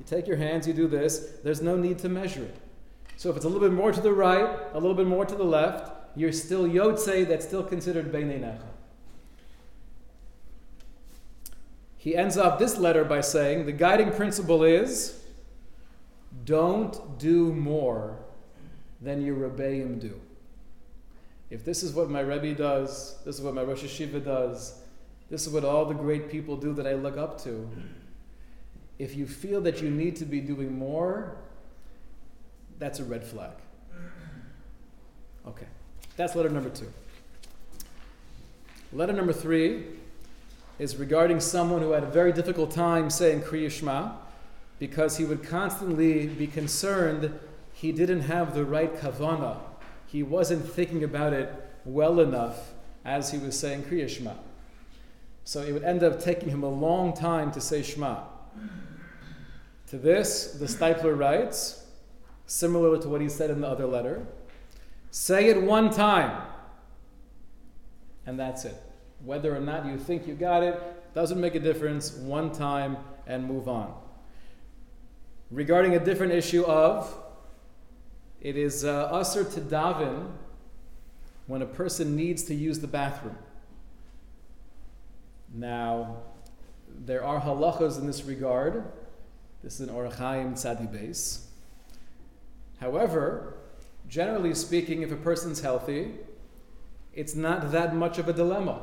You 0.00 0.06
take 0.06 0.26
your 0.26 0.38
hands, 0.38 0.66
you 0.66 0.72
do 0.72 0.88
this. 0.88 1.38
There's 1.44 1.62
no 1.62 1.76
need 1.76 2.00
to 2.00 2.08
measure 2.08 2.42
it. 2.42 2.56
So 3.16 3.30
if 3.30 3.36
it's 3.36 3.44
a 3.44 3.48
little 3.48 3.66
bit 3.66 3.74
more 3.74 3.92
to 3.92 4.00
the 4.00 4.12
right, 4.12 4.58
a 4.72 4.80
little 4.80 4.96
bit 4.96 5.06
more 5.06 5.24
to 5.24 5.34
the 5.36 5.44
left, 5.44 5.92
you're 6.16 6.32
still 6.32 6.64
yotze, 6.64 7.28
that's 7.28 7.46
still 7.46 7.62
considered 7.62 8.12
beinei 8.12 8.40
He 12.02 12.16
ends 12.16 12.36
up 12.36 12.58
this 12.58 12.78
letter 12.78 13.04
by 13.04 13.20
saying 13.20 13.64
the 13.64 13.70
guiding 13.70 14.10
principle 14.10 14.64
is 14.64 15.22
don't 16.44 17.16
do 17.16 17.54
more 17.54 18.18
than 19.00 19.24
your 19.24 19.36
Rebbeim 19.36 20.00
do. 20.00 20.20
If 21.48 21.64
this 21.64 21.84
is 21.84 21.92
what 21.92 22.10
my 22.10 22.18
Rebbe 22.18 22.54
does, 22.54 23.18
this 23.24 23.36
is 23.36 23.40
what 23.40 23.54
my 23.54 23.62
Rosh 23.62 23.84
Yeshiva 23.84 24.24
does, 24.24 24.80
this 25.30 25.46
is 25.46 25.52
what 25.52 25.64
all 25.64 25.84
the 25.84 25.94
great 25.94 26.28
people 26.28 26.56
do 26.56 26.72
that 26.72 26.88
I 26.88 26.94
look 26.94 27.16
up 27.16 27.40
to, 27.42 27.70
if 28.98 29.14
you 29.14 29.24
feel 29.24 29.60
that 29.60 29.80
you 29.80 29.88
need 29.88 30.16
to 30.16 30.24
be 30.24 30.40
doing 30.40 30.76
more, 30.76 31.36
that's 32.80 32.98
a 32.98 33.04
red 33.04 33.22
flag. 33.22 33.54
Okay, 35.46 35.68
that's 36.16 36.34
letter 36.34 36.48
number 36.48 36.70
two. 36.70 36.92
Letter 38.92 39.12
number 39.12 39.32
three 39.32 39.84
is 40.82 40.96
regarding 40.96 41.38
someone 41.38 41.80
who 41.80 41.92
had 41.92 42.02
a 42.02 42.08
very 42.08 42.32
difficult 42.32 42.72
time 42.72 43.08
saying 43.08 43.40
Kriya 43.40 43.70
Shema 43.70 44.14
because 44.80 45.16
he 45.16 45.24
would 45.24 45.44
constantly 45.44 46.26
be 46.26 46.48
concerned 46.48 47.38
he 47.72 47.92
didn't 47.92 48.22
have 48.22 48.52
the 48.52 48.64
right 48.64 48.92
kavana. 48.96 49.58
He 50.08 50.24
wasn't 50.24 50.68
thinking 50.68 51.04
about 51.04 51.34
it 51.34 51.54
well 51.84 52.18
enough 52.18 52.72
as 53.04 53.30
he 53.30 53.38
was 53.38 53.56
saying 53.56 53.84
Kriya 53.84 54.08
Shema. 54.08 54.32
So 55.44 55.62
it 55.62 55.72
would 55.72 55.84
end 55.84 56.02
up 56.02 56.20
taking 56.20 56.48
him 56.48 56.64
a 56.64 56.68
long 56.68 57.12
time 57.12 57.52
to 57.52 57.60
say 57.60 57.84
Shema. 57.84 58.24
To 59.86 59.98
this, 59.98 60.54
the 60.54 60.66
Steipler 60.66 61.16
writes, 61.16 61.86
similar 62.46 63.00
to 63.00 63.08
what 63.08 63.20
he 63.20 63.28
said 63.28 63.50
in 63.50 63.60
the 63.60 63.68
other 63.68 63.86
letter, 63.86 64.26
say 65.12 65.46
it 65.46 65.62
one 65.62 65.90
time, 65.90 66.42
and 68.26 68.36
that's 68.36 68.64
it. 68.64 68.91
Whether 69.24 69.54
or 69.56 69.60
not 69.60 69.86
you 69.86 69.98
think 69.98 70.26
you 70.26 70.34
got 70.34 70.62
it 70.62 70.80
doesn't 71.14 71.40
make 71.40 71.54
a 71.54 71.60
difference. 71.60 72.12
One 72.12 72.52
time 72.52 72.96
and 73.26 73.46
move 73.46 73.68
on 73.68 73.94
regarding 75.52 75.94
a 75.94 76.00
different 76.00 76.32
issue 76.32 76.64
of 76.64 77.14
it 78.40 78.56
is 78.56 78.84
uh, 78.84 79.08
usher 79.12 79.44
to 79.44 79.60
daven 79.60 80.30
when 81.46 81.62
a 81.62 81.66
person 81.66 82.16
needs 82.16 82.42
to 82.44 82.54
use 82.54 82.80
the 82.80 82.86
bathroom. 82.86 83.36
Now, 85.54 86.16
there 87.04 87.22
are 87.22 87.40
halachas 87.40 87.98
in 87.98 88.06
this 88.06 88.24
regard. 88.24 88.84
This 89.62 89.74
is 89.78 89.88
an 89.88 89.94
Orach 89.94 90.16
Chaim 90.16 90.54
Tzadi 90.54 90.88
Beis. 90.88 91.44
However, 92.80 93.58
generally 94.08 94.54
speaking, 94.54 95.02
if 95.02 95.12
a 95.12 95.16
person's 95.16 95.60
healthy, 95.60 96.12
it's 97.12 97.34
not 97.36 97.70
that 97.70 97.94
much 97.94 98.18
of 98.18 98.28
a 98.28 98.32
dilemma. 98.32 98.80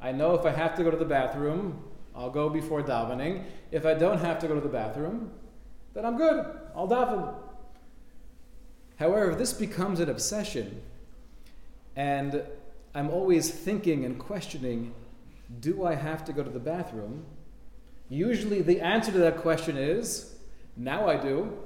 I 0.00 0.12
know 0.12 0.34
if 0.34 0.46
I 0.46 0.50
have 0.50 0.76
to 0.76 0.84
go 0.84 0.90
to 0.90 0.96
the 0.96 1.04
bathroom, 1.04 1.82
I'll 2.14 2.30
go 2.30 2.48
before 2.48 2.82
davening. 2.82 3.44
If 3.70 3.84
I 3.84 3.94
don't 3.94 4.18
have 4.18 4.38
to 4.40 4.48
go 4.48 4.54
to 4.54 4.60
the 4.60 4.68
bathroom, 4.68 5.30
then 5.94 6.04
I'm 6.04 6.16
good. 6.16 6.46
I'll 6.74 6.88
daven. 6.88 7.34
However, 8.98 9.34
this 9.34 9.52
becomes 9.52 10.00
an 10.00 10.08
obsession, 10.08 10.82
and 11.94 12.42
I'm 12.94 13.10
always 13.10 13.50
thinking 13.50 14.04
and 14.04 14.18
questioning, 14.18 14.94
do 15.60 15.84
I 15.84 15.94
have 15.94 16.24
to 16.26 16.32
go 16.32 16.42
to 16.42 16.50
the 16.50 16.58
bathroom? 16.58 17.24
Usually 18.08 18.62
the 18.62 18.80
answer 18.80 19.12
to 19.12 19.18
that 19.18 19.38
question 19.38 19.76
is, 19.76 20.34
now 20.76 21.08
I 21.08 21.16
do. 21.16 21.52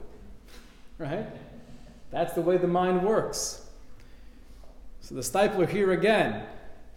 Right? 0.98 1.26
That's 2.12 2.34
the 2.34 2.42
way 2.42 2.58
the 2.58 2.68
mind 2.68 3.02
works. 3.02 3.66
So 5.00 5.16
the 5.16 5.22
Steipler 5.22 5.68
here 5.68 5.90
again, 5.90 6.46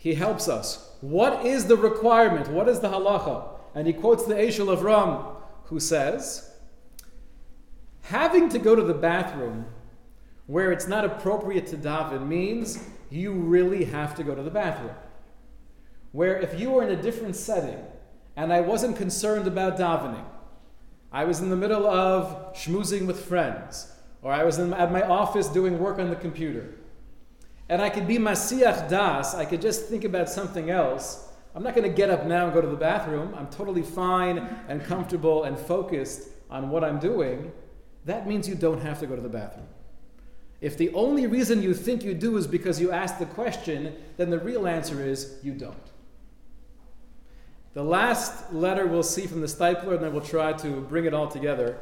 he 0.06 0.14
helps 0.14 0.48
us. 0.48 0.92
What 1.02 1.48
is 1.48 1.66
the 1.66 1.76
requirement? 1.76 2.48
What 2.50 2.70
is 2.70 2.80
the 2.80 2.90
halacha? 2.90 3.48
And 3.74 3.88
he 3.88 3.94
quotes 3.94 4.24
the 4.24 4.36
Eshel 4.36 4.78
Avraham, 4.78 5.36
who 5.64 5.80
says, 5.80 6.52
having 8.04 8.48
to 8.50 8.60
go 8.60 8.76
to 8.76 8.84
the 8.84 8.94
bathroom 8.94 9.66
where 10.46 10.72
it's 10.72 10.88
not 10.88 11.06
appropriate 11.06 11.66
to 11.66 11.78
daven 11.78 12.28
means 12.28 12.88
you 13.10 13.32
really 13.32 13.84
have 13.86 14.14
to 14.14 14.24
go 14.24 14.36
to 14.36 14.44
the 14.44 14.52
bathroom. 14.52 14.94
Where 16.12 16.40
if 16.40 16.60
you 16.60 16.70
were 16.70 16.84
in 16.84 16.92
a 16.92 17.02
different 17.02 17.36
setting 17.36 17.84
and 18.36 18.54
I 18.54 18.62
wasn't 18.62 18.98
concerned 18.98 19.48
about 19.48 19.76
davening, 19.76 20.26
I 21.12 21.24
was 21.24 21.40
in 21.40 21.50
the 21.50 21.56
middle 21.56 21.88
of 21.88 22.54
schmoozing 22.54 23.08
with 23.08 23.26
friends, 23.26 23.92
or 24.22 24.32
I 24.32 24.44
was 24.44 24.60
in, 24.60 24.72
at 24.72 24.92
my 24.92 25.02
office 25.02 25.48
doing 25.48 25.80
work 25.80 25.98
on 25.98 26.12
the 26.12 26.16
computer, 26.16 26.76
and 27.70 27.82
I 27.82 27.90
could 27.90 28.08
be 28.08 28.18
masiach 28.18 28.90
das, 28.90 29.34
I 29.34 29.46
could 29.46 29.62
just 29.62 29.88
think 29.88 30.04
about 30.04 30.30
something 30.30 30.70
else. 30.70 31.28
I'm 31.56 31.64
not 31.64 31.74
going 31.74 31.90
to 31.90 31.96
get 31.96 32.10
up 32.10 32.26
now 32.26 32.46
and 32.46 32.54
go 32.54 32.62
to 32.62 32.68
the 32.68 32.76
bathroom. 32.76 33.34
I'm 33.36 33.48
totally 33.48 33.82
fine 33.82 34.40
and 34.68 34.84
comfortable 34.84 35.46
and 35.46 35.58
focused 35.58 36.30
on 36.50 36.70
what 36.70 36.84
I'm 36.84 37.00
doing. 37.00 37.52
That 38.04 38.28
means 38.28 38.48
you 38.48 38.56
don't 38.56 38.82
have 38.82 39.00
to 39.00 39.08
go 39.08 39.16
to 39.16 39.22
the 39.22 39.30
bathroom. 39.30 39.68
If 40.62 40.78
the 40.78 40.94
only 40.94 41.28
reason 41.28 41.62
you 41.62 41.74
think 41.74 42.04
you 42.04 42.14
do 42.14 42.38
is 42.38 42.46
because 42.46 42.80
you 42.80 42.92
asked 42.92 43.20
the 43.20 43.26
question, 43.26 43.96
then 44.18 44.30
the 44.30 44.40
real 44.40 44.68
answer 44.68 45.04
is 45.04 45.40
you 45.44 45.54
don't. 45.54 45.76
The 47.74 47.84
last 47.84 48.54
letter 48.54 48.88
we'll 48.88 49.04
see 49.04 49.28
from 49.28 49.42
the 49.42 49.48
Steipler, 49.48 49.96
and 49.96 50.04
then 50.04 50.14
we'll 50.14 50.22
try 50.22 50.54
to 50.54 50.82
bring 50.82 51.06
it 51.06 51.14
all 51.14 51.28
together. 51.28 51.78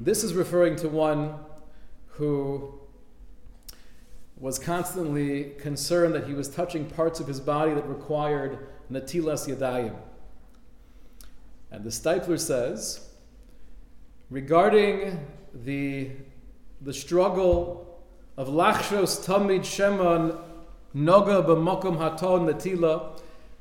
This 0.00 0.24
is 0.24 0.34
referring 0.34 0.76
to 0.76 0.88
one 0.88 1.34
who 2.08 2.80
was 4.38 4.58
constantly 4.58 5.52
concerned 5.58 6.14
that 6.14 6.26
he 6.26 6.34
was 6.34 6.48
touching 6.48 6.84
parts 6.86 7.20
of 7.20 7.26
his 7.26 7.40
body 7.40 7.72
that 7.72 7.88
required 7.88 8.58
natilas 8.92 9.48
yadayim. 9.48 9.94
And 11.70 11.84
the 11.84 11.90
Steipler 11.90 12.38
says, 12.38 13.08
regarding 14.30 15.26
the, 15.54 16.10
the 16.80 16.92
struggle 16.92 18.02
of 18.36 18.48
lachshos 18.48 19.24
tamid 19.24 19.60
sheman 19.60 20.38
noga 20.94 21.44
b'makom 21.44 21.98
haton 21.98 22.46
natila, 22.46 23.18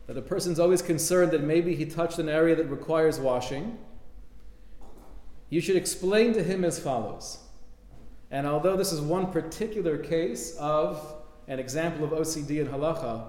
that 0.07 0.17
a 0.17 0.21
person's 0.21 0.59
always 0.59 0.81
concerned 0.81 1.31
that 1.31 1.41
maybe 1.41 1.75
he 1.75 1.85
touched 1.85 2.19
an 2.19 2.29
area 2.29 2.55
that 2.55 2.65
requires 2.65 3.19
washing, 3.19 3.77
you 5.49 5.61
should 5.61 5.75
explain 5.75 6.33
to 6.33 6.43
him 6.43 6.65
as 6.65 6.79
follows. 6.79 7.39
And 8.31 8.47
although 8.47 8.75
this 8.75 8.91
is 8.91 9.01
one 9.01 9.31
particular 9.31 9.97
case 9.97 10.55
of 10.57 11.15
an 11.47 11.59
example 11.59 12.05
of 12.05 12.11
OCD 12.11 12.59
in 12.59 12.67
halacha, 12.67 13.25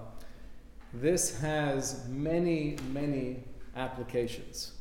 this 0.93 1.39
has 1.39 2.07
many, 2.07 2.77
many 2.91 3.43
applications. 3.75 4.73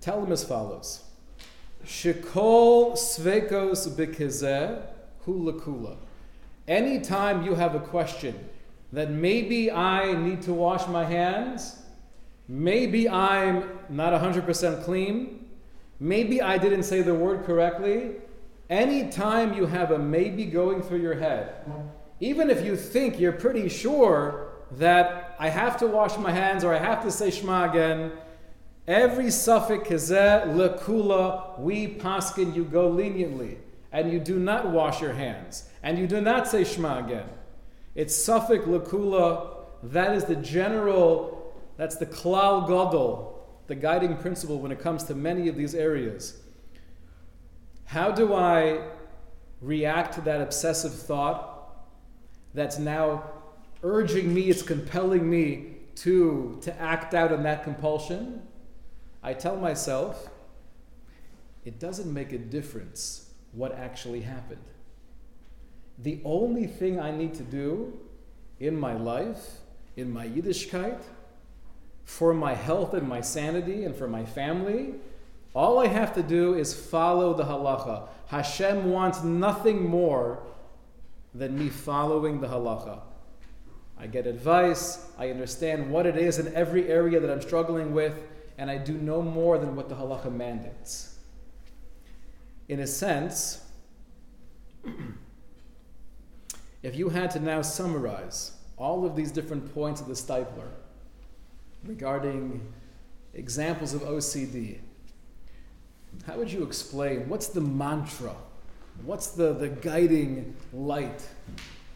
Tell 0.00 0.22
them 0.22 0.32
as 0.32 0.42
follows. 0.42 1.04
Shikol 1.84 2.92
svekos 2.92 3.88
bikizeh 3.88 4.82
hula 5.24 5.52
kula. 5.52 5.96
Anytime 6.66 7.44
you 7.44 7.54
have 7.54 7.74
a 7.74 7.80
question 7.80 8.48
that 8.92 9.10
maybe 9.10 9.70
I 9.70 10.12
need 10.14 10.42
to 10.42 10.54
wash 10.54 10.86
my 10.88 11.04
hands, 11.04 11.82
maybe 12.48 13.08
I'm 13.08 13.78
not 13.88 14.12
100% 14.12 14.84
clean, 14.84 15.46
maybe 15.98 16.40
I 16.40 16.58
didn't 16.58 16.84
say 16.84 17.02
the 17.02 17.14
word 17.14 17.44
correctly, 17.44 18.16
anytime 18.70 19.52
you 19.52 19.66
have 19.66 19.90
a 19.90 19.98
maybe 19.98 20.46
going 20.46 20.80
through 20.80 21.00
your 21.00 21.16
head, 21.16 21.54
even 22.20 22.48
if 22.48 22.64
you 22.64 22.76
think 22.76 23.18
you're 23.18 23.32
pretty 23.32 23.68
sure 23.68 24.52
that 24.72 25.36
I 25.38 25.48
have 25.48 25.76
to 25.78 25.86
wash 25.86 26.16
my 26.16 26.30
hands 26.30 26.62
or 26.62 26.72
I 26.72 26.78
have 26.78 27.02
to 27.02 27.10
say 27.10 27.30
Shema 27.30 27.68
again, 27.68 28.12
every 28.86 29.30
suffix 29.30 29.88
kazeh 29.88 30.46
lekula, 30.54 31.58
we 31.58 31.88
paskin, 31.88 32.54
you 32.54 32.64
go 32.64 32.88
leniently, 32.88 33.58
and 33.90 34.12
you 34.12 34.20
do 34.20 34.38
not 34.38 34.70
wash 34.70 35.00
your 35.00 35.12
hands, 35.12 35.68
and 35.82 35.98
you 35.98 36.06
do 36.06 36.20
not 36.20 36.46
say 36.46 36.62
Shema 36.62 37.04
again. 37.04 37.28
It's 37.94 38.14
suffix 38.14 38.64
lakula. 38.64 39.56
That 39.82 40.14
is 40.14 40.24
the 40.26 40.36
general, 40.36 41.54
that's 41.76 41.96
the 41.96 42.06
klal 42.06 42.68
gadol, 42.68 43.48
the 43.66 43.74
guiding 43.74 44.16
principle 44.18 44.60
when 44.60 44.70
it 44.70 44.78
comes 44.78 45.04
to 45.04 45.14
many 45.14 45.48
of 45.48 45.56
these 45.56 45.74
areas. 45.74 46.39
How 47.90 48.10
do 48.10 48.34
I 48.34 48.80
react 49.60 50.14
to 50.14 50.20
that 50.22 50.40
obsessive 50.40 50.94
thought 50.94 51.76
that's 52.54 52.78
now 52.78 53.24
urging 53.82 54.32
me, 54.32 54.42
it's 54.42 54.62
compelling 54.62 55.28
me 55.28 55.76
to, 55.96 56.58
to 56.62 56.80
act 56.80 57.14
out 57.14 57.32
on 57.32 57.42
that 57.44 57.64
compulsion? 57.64 58.42
I 59.22 59.34
tell 59.34 59.56
myself, 59.56 60.30
it 61.64 61.78
doesn't 61.78 62.12
make 62.12 62.32
a 62.32 62.38
difference 62.38 63.30
what 63.52 63.72
actually 63.72 64.22
happened 64.22 64.64
the 66.02 66.20
only 66.24 66.66
thing 66.66 66.98
I 66.98 67.10
need 67.10 67.34
to 67.34 67.42
do 67.42 67.98
in 68.58 68.78
my 68.78 68.94
life, 68.94 69.58
in 69.96 70.10
my 70.10 70.26
Yiddishkeit, 70.26 71.02
for 72.04 72.32
my 72.32 72.54
health 72.54 72.94
and 72.94 73.06
my 73.06 73.20
sanity 73.20 73.84
and 73.84 73.94
for 73.94 74.08
my 74.08 74.24
family, 74.24 74.94
all 75.54 75.78
I 75.78 75.88
have 75.88 76.14
to 76.14 76.22
do 76.22 76.54
is 76.54 76.74
follow 76.74 77.34
the 77.34 77.44
halacha. 77.44 78.08
Hashem 78.28 78.90
wants 78.90 79.22
nothing 79.22 79.88
more 79.88 80.42
than 81.34 81.58
me 81.58 81.68
following 81.68 82.40
the 82.40 82.48
halacha. 82.48 83.00
I 83.98 84.06
get 84.06 84.26
advice, 84.26 85.06
I 85.18 85.30
understand 85.30 85.90
what 85.90 86.06
it 86.06 86.16
is 86.16 86.38
in 86.38 86.54
every 86.54 86.88
area 86.88 87.20
that 87.20 87.30
I'm 87.30 87.42
struggling 87.42 87.92
with, 87.92 88.14
and 88.56 88.70
I 88.70 88.78
do 88.78 88.94
no 88.94 89.20
more 89.20 89.58
than 89.58 89.76
what 89.76 89.88
the 89.88 89.94
halacha 89.94 90.32
mandates. 90.32 91.18
In 92.68 92.80
a 92.80 92.86
sense, 92.86 93.62
If 96.82 96.96
you 96.96 97.10
had 97.10 97.30
to 97.32 97.40
now 97.40 97.62
summarize 97.62 98.52
all 98.78 99.04
of 99.04 99.14
these 99.14 99.30
different 99.30 99.74
points 99.74 100.00
of 100.00 100.08
the 100.08 100.14
Steipler 100.14 100.70
regarding 101.84 102.72
examples 103.34 103.92
of 103.92 104.00
OCD, 104.02 104.78
how 106.26 106.36
would 106.36 106.52
you 106.52 106.62
explain 106.62 107.28
what's 107.28 107.48
the 107.48 107.60
mantra? 107.60 108.34
What's 109.04 109.28
the, 109.28 109.52
the 109.52 109.68
guiding 109.68 110.54
light 110.72 111.26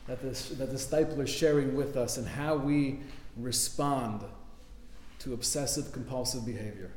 that, 0.07 0.23
this, 0.23 0.49
that 0.51 0.71
the 0.71 0.77
Steipler 0.77 1.25
is 1.25 1.31
sharing 1.31 1.75
with 1.75 1.97
us 1.97 2.17
and 2.17 2.27
how 2.27 2.57
we 2.57 3.01
respond 3.37 4.23
to 5.21 5.35
obsessive 5.35 5.93
compulsive 5.93 6.47
behavior? 6.47 6.91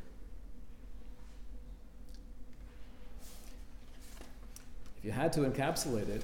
If 4.99 5.05
you 5.05 5.11
had 5.11 5.33
to 5.33 5.41
encapsulate 5.41 6.09
it, 6.09 6.23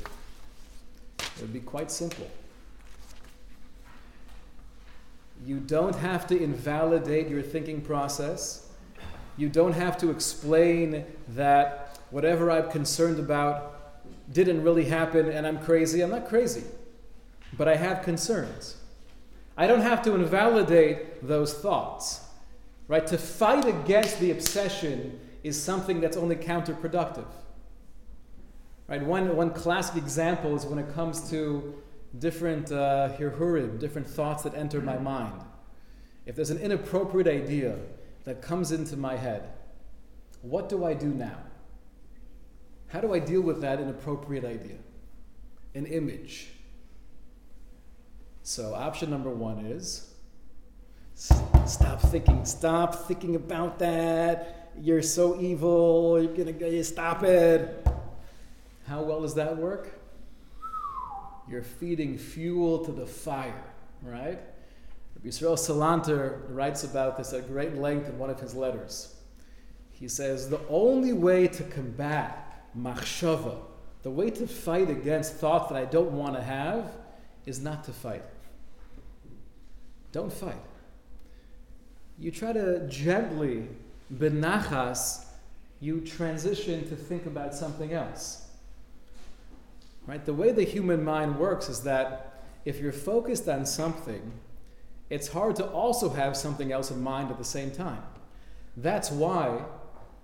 it 1.19 1.41
would 1.41 1.53
be 1.53 1.59
quite 1.59 1.91
simple. 1.91 2.29
You 5.45 5.59
don't 5.59 5.95
have 5.95 6.25
to 6.27 6.41
invalidate 6.41 7.27
your 7.27 7.41
thinking 7.41 7.81
process. 7.81 8.62
You 9.37 9.49
don't 9.49 9.73
have 9.73 9.97
to 9.99 10.11
explain 10.11 11.05
that 11.29 11.99
whatever 12.11 12.51
I'm 12.51 12.69
concerned 12.69 13.19
about 13.19 13.73
didn't 14.31 14.63
really 14.63 14.85
happen 14.85 15.29
and 15.29 15.45
I'm 15.47 15.59
crazy. 15.59 16.01
I'm 16.01 16.11
not 16.11 16.27
crazy, 16.27 16.63
but 17.57 17.67
I 17.67 17.75
have 17.75 18.03
concerns. 18.03 18.77
I 19.57 19.67
don't 19.67 19.81
have 19.81 20.01
to 20.03 20.15
invalidate 20.15 21.27
those 21.27 21.53
thoughts. 21.53 22.21
Right? 22.87 23.05
To 23.07 23.17
fight 23.17 23.65
against 23.65 24.19
the 24.19 24.31
obsession 24.31 25.19
is 25.43 25.61
something 25.61 26.01
that's 26.01 26.17
only 26.17 26.35
counterproductive. 26.35 27.27
Right? 28.87 29.01
One, 29.01 29.35
one 29.35 29.51
classic 29.51 29.95
example 29.95 30.55
is 30.55 30.65
when 30.65 30.79
it 30.79 30.93
comes 30.93 31.29
to 31.29 31.81
different 32.19 32.71
uh, 32.71 33.09
hirhurim, 33.17 33.79
different 33.79 34.07
thoughts 34.07 34.43
that 34.43 34.53
enter 34.53 34.81
my 34.81 34.97
mind. 34.97 35.41
If 36.25 36.35
there's 36.35 36.51
an 36.51 36.59
inappropriate 36.59 37.27
idea 37.27 37.77
that 38.25 38.41
comes 38.41 38.71
into 38.71 38.97
my 38.97 39.15
head, 39.15 39.49
what 40.41 40.69
do 40.69 40.85
I 40.85 40.93
do 40.93 41.07
now? 41.07 41.37
How 42.87 43.01
do 43.01 43.13
I 43.13 43.19
deal 43.19 43.41
with 43.41 43.61
that 43.61 43.79
inappropriate 43.79 44.45
idea? 44.45 44.77
An 45.73 45.85
image. 45.85 46.49
So, 48.43 48.75
option 48.75 49.09
number 49.09 49.29
one 49.29 49.65
is 49.65 50.13
stop 51.15 52.01
thinking, 52.01 52.45
stop 52.45 53.07
thinking 53.07 53.35
about 53.35 53.79
that. 53.79 54.71
You're 54.79 55.01
so 55.01 55.39
evil, 55.39 56.21
you're 56.21 56.35
gonna 56.35 56.51
go, 56.51 56.67
you 56.67 56.83
stop 56.83 57.23
it. 57.23 57.87
How 58.87 59.01
well 59.01 59.21
does 59.21 59.35
that 59.35 59.57
work? 59.57 59.99
You're 61.47 61.63
feeding 61.63 62.17
fuel 62.17 62.85
to 62.85 62.91
the 62.91 63.05
fire, 63.05 63.63
right? 64.01 64.39
Yisrael 65.21 65.57
Salanter 65.57 66.41
writes 66.49 66.83
about 66.83 67.17
this 67.17 67.31
at 67.33 67.47
great 67.47 67.75
length 67.75 68.09
in 68.09 68.17
one 68.17 68.29
of 68.29 68.39
his 68.39 68.53
letters. 68.53 69.15
He 69.91 70.07
says 70.07 70.49
the 70.49 70.59
only 70.67 71.13
way 71.13 71.47
to 71.47 71.63
combat 71.63 72.65
machshava. 72.77 73.55
The 74.01 74.11
way 74.11 74.29
to 74.31 74.47
fight 74.47 74.89
against 74.89 75.35
thoughts 75.35 75.71
that 75.71 75.77
I 75.77 75.85
don't 75.85 76.11
want 76.11 76.35
to 76.35 76.41
have 76.41 76.91
is 77.45 77.61
not 77.61 77.85
to 77.85 77.93
fight. 77.93 78.23
Don't 80.11 80.31
fight. 80.31 80.59
You 82.19 82.31
try 82.31 82.51
to 82.53 82.85
gently, 82.87 83.69
benachas, 84.13 85.25
you 85.79 86.01
transition 86.01 86.87
to 86.89 86.95
think 86.95 87.25
about 87.25 87.55
something 87.55 87.93
else. 87.93 88.47
Right? 90.05 90.23
The 90.25 90.33
way 90.33 90.51
the 90.51 90.63
human 90.63 91.03
mind 91.03 91.39
works 91.39 91.69
is 91.69 91.81
that 91.83 92.43
if 92.65 92.79
you're 92.79 92.91
focused 92.91 93.47
on 93.47 93.65
something, 93.65 94.33
it's 95.13 95.27
hard 95.27 95.55
to 95.55 95.67
also 95.67 96.09
have 96.09 96.35
something 96.35 96.71
else 96.71 96.89
in 96.89 96.99
mind 97.03 97.29
at 97.29 97.37
the 97.37 97.43
same 97.43 97.69
time. 97.69 98.01
That's 98.75 99.11
why 99.11 99.63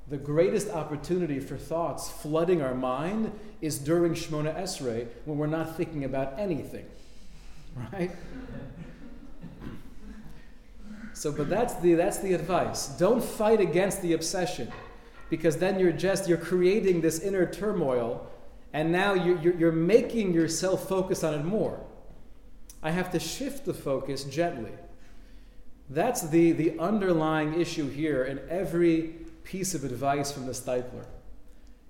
the 0.07 0.17
greatest 0.17 0.71
opportunity 0.71 1.39
for 1.39 1.57
thoughts 1.57 2.09
flooding 2.09 2.63
our 2.63 2.73
mind 2.73 3.31
is 3.61 3.77
during 3.77 4.13
Shemona 4.15 4.57
Esrei 4.57 5.07
when 5.25 5.37
we're 5.37 5.45
not 5.45 5.77
thinking 5.77 6.03
about 6.03 6.37
anything. 6.39 6.85
Right? 7.93 8.11
So, 11.13 11.31
but 11.31 11.49
that's 11.49 11.75
the, 11.75 11.93
that's 11.93 12.17
the 12.17 12.33
advice. 12.33 12.87
Don't 12.87 13.23
fight 13.23 13.61
against 13.61 14.01
the 14.01 14.13
obsession 14.13 14.71
because 15.29 15.57
then 15.57 15.79
you're 15.79 15.91
just, 15.91 16.27
you're 16.27 16.39
creating 16.39 17.01
this 17.01 17.19
inner 17.19 17.45
turmoil 17.45 18.27
and 18.73 18.91
now 18.91 19.13
you're, 19.13 19.39
you're, 19.39 19.53
you're 19.53 19.71
making 19.71 20.33
yourself 20.33 20.89
focus 20.89 21.23
on 21.23 21.35
it 21.35 21.45
more. 21.45 21.79
I 22.81 22.91
have 22.91 23.11
to 23.11 23.19
shift 23.19 23.65
the 23.65 23.73
focus 23.73 24.23
gently. 24.23 24.71
That's 25.89 26.21
the, 26.21 26.51
the 26.51 26.79
underlying 26.79 27.59
issue 27.59 27.89
here 27.89 28.23
in 28.23 28.39
every 28.49 29.15
piece 29.43 29.73
of 29.73 29.83
advice 29.83 30.31
from 30.31 30.45
the 30.45 30.51
Steipler. 30.51 31.05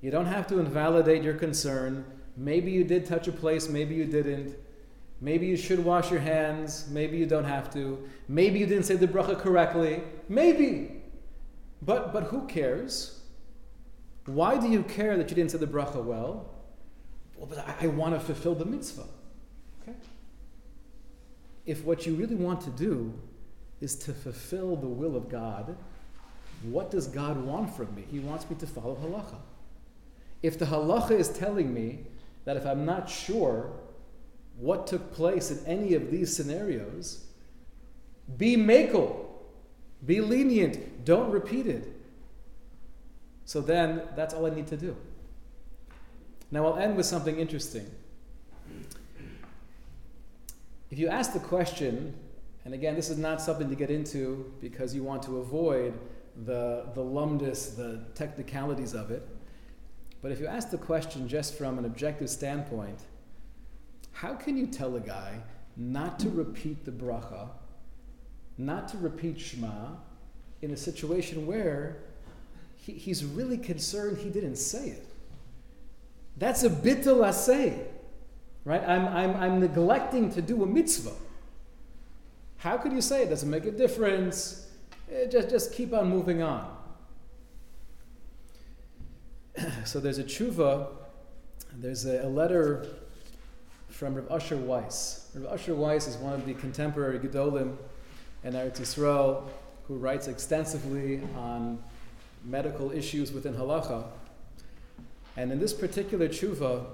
You 0.01 0.11
don't 0.11 0.25
have 0.25 0.47
to 0.47 0.59
invalidate 0.59 1.23
your 1.23 1.33
concern. 1.33 2.05
Maybe 2.37 2.71
you 2.71 2.83
did 2.83 3.05
touch 3.05 3.27
a 3.27 3.31
place, 3.31 3.67
maybe 3.67 3.95
you 3.95 4.05
didn't. 4.05 4.55
Maybe 5.21 5.47
you 5.47 5.57
should 5.57 5.83
wash 5.83 6.09
your 6.09 6.21
hands, 6.21 6.87
maybe 6.89 7.17
you 7.17 7.25
don't 7.25 7.43
have 7.43 7.71
to. 7.73 8.07
Maybe 8.29 8.59
you 8.59 8.65
didn't 8.65 8.85
say 8.85 8.95
the 8.95 9.07
bracha 9.07 9.37
correctly. 9.37 10.01
Maybe. 10.29 11.01
But, 11.81 12.13
but 12.13 12.23
who 12.23 12.47
cares? 12.47 13.19
Why 14.25 14.57
do 14.57 14.69
you 14.69 14.83
care 14.83 15.17
that 15.17 15.29
you 15.29 15.35
didn't 15.35 15.51
say 15.51 15.57
the 15.57 15.67
bracha 15.67 16.01
well? 16.01 16.49
Well, 17.35 17.47
but 17.47 17.59
I, 17.59 17.85
I 17.85 17.87
want 17.87 18.13
to 18.13 18.19
fulfill 18.21 18.55
the 18.55 18.65
mitzvah. 18.65 19.07
If 21.69 21.85
what 21.85 22.07
you 22.07 22.15
really 22.15 22.33
want 22.33 22.61
to 22.61 22.71
do 22.71 23.13
is 23.79 23.93
to 23.97 24.11
fulfill 24.11 24.75
the 24.75 24.87
will 24.87 25.15
of 25.15 25.29
God, 25.29 25.77
what 26.63 26.89
does 26.89 27.05
God 27.05 27.37
want 27.45 27.75
from 27.75 27.93
me? 27.93 28.05
He 28.09 28.17
wants 28.17 28.49
me 28.49 28.55
to 28.55 28.65
follow 28.65 28.95
halacha. 28.95 29.37
If 30.41 30.57
the 30.57 30.65
halacha 30.65 31.11
is 31.11 31.29
telling 31.29 31.71
me 31.71 32.07
that 32.45 32.57
if 32.57 32.65
I'm 32.65 32.87
not 32.87 33.07
sure 33.07 33.71
what 34.57 34.87
took 34.87 35.13
place 35.13 35.51
in 35.51 35.63
any 35.67 35.93
of 35.93 36.09
these 36.09 36.35
scenarios, 36.35 37.27
be 38.35 38.57
makel, 38.57 39.27
be 40.03 40.21
lenient, 40.21 41.05
don't 41.05 41.29
repeat 41.29 41.67
it. 41.67 41.87
So 43.45 43.61
then 43.61 44.01
that's 44.15 44.33
all 44.33 44.47
I 44.47 44.49
need 44.49 44.65
to 44.69 44.77
do. 44.77 44.97
Now 46.49 46.65
I'll 46.65 46.79
end 46.79 46.97
with 46.97 47.05
something 47.05 47.37
interesting. 47.37 47.85
If 50.91 50.97
you 50.97 51.07
ask 51.07 51.33
the 51.33 51.39
question, 51.39 52.15
and 52.65 52.73
again, 52.73 52.95
this 52.95 53.09
is 53.09 53.17
not 53.17 53.41
something 53.41 53.69
to 53.69 53.75
get 53.75 53.91
into 53.91 54.51
because 54.59 54.95
you 54.95 55.03
want 55.03 55.21
to 55.23 55.37
avoid 55.37 55.93
the, 56.45 56.87
the 56.95 57.01
lumdus, 57.01 57.75
the 57.75 58.01
technicalities 58.15 58.93
of 58.93 59.11
it. 59.11 59.27
But 60.21 60.31
if 60.31 60.39
you 60.39 60.47
ask 60.47 60.71
the 60.71 60.77
question 60.77 61.27
just 61.27 61.57
from 61.57 61.77
an 61.77 61.85
objective 61.85 62.29
standpoint, 62.29 62.99
how 64.11 64.33
can 64.33 64.57
you 64.57 64.67
tell 64.67 64.95
a 64.95 64.99
guy 64.99 65.39
not 65.77 66.19
to 66.19 66.29
repeat 66.29 66.83
the 66.85 66.91
bracha, 66.91 67.49
not 68.57 68.87
to 68.89 68.97
repeat 68.97 69.39
Shema, 69.39 69.91
in 70.61 70.71
a 70.71 70.77
situation 70.77 71.45
where 71.45 71.97
he, 72.75 72.93
he's 72.93 73.23
really 73.23 73.57
concerned 73.57 74.17
he 74.17 74.29
didn't 74.29 74.57
say 74.57 74.89
it? 74.89 75.05
That's 76.37 76.63
a 76.63 76.69
bittul 76.69 77.19
asay, 77.19 77.85
right? 78.69 78.87
I'm, 78.87 79.07
I'm, 79.07 79.35
I'm 79.35 79.59
neglecting 79.59 80.31
to 80.33 80.43
do 80.43 80.61
a 80.61 80.65
mitzvah. 80.67 81.15
How 82.57 82.77
could 82.77 82.93
you 82.93 83.01
say 83.01 83.23
it 83.23 83.29
doesn't 83.29 83.49
make 83.49 83.65
a 83.65 83.71
difference? 83.71 84.67
Eh, 85.11 85.25
just, 85.25 85.49
just 85.49 85.73
keep 85.73 85.91
on 85.91 86.07
moving 86.07 86.43
on. 86.43 86.71
so 89.85 89.99
there's 89.99 90.19
a 90.19 90.23
tshuva, 90.23 90.85
there's 91.73 92.05
a, 92.05 92.27
a 92.27 92.29
letter 92.29 92.85
from 93.87 94.13
Rav 94.13 94.29
Usher 94.29 94.57
Weiss. 94.57 95.31
Rav 95.33 95.51
Usher 95.51 95.73
Weiss 95.73 96.05
is 96.05 96.17
one 96.17 96.33
of 96.33 96.45
the 96.45 96.53
contemporary 96.53 97.17
Gedolim 97.17 97.75
in 98.43 98.53
Eretz 98.53 98.79
Yisrael 98.79 99.49
who 99.87 99.95
writes 99.95 100.27
extensively 100.27 101.23
on 101.35 101.81
medical 102.45 102.91
issues 102.91 103.31
within 103.31 103.55
halacha. 103.55 104.03
And 105.37 105.51
in 105.51 105.59
this 105.59 105.73
particular 105.73 106.27
tshuva, 106.27 106.85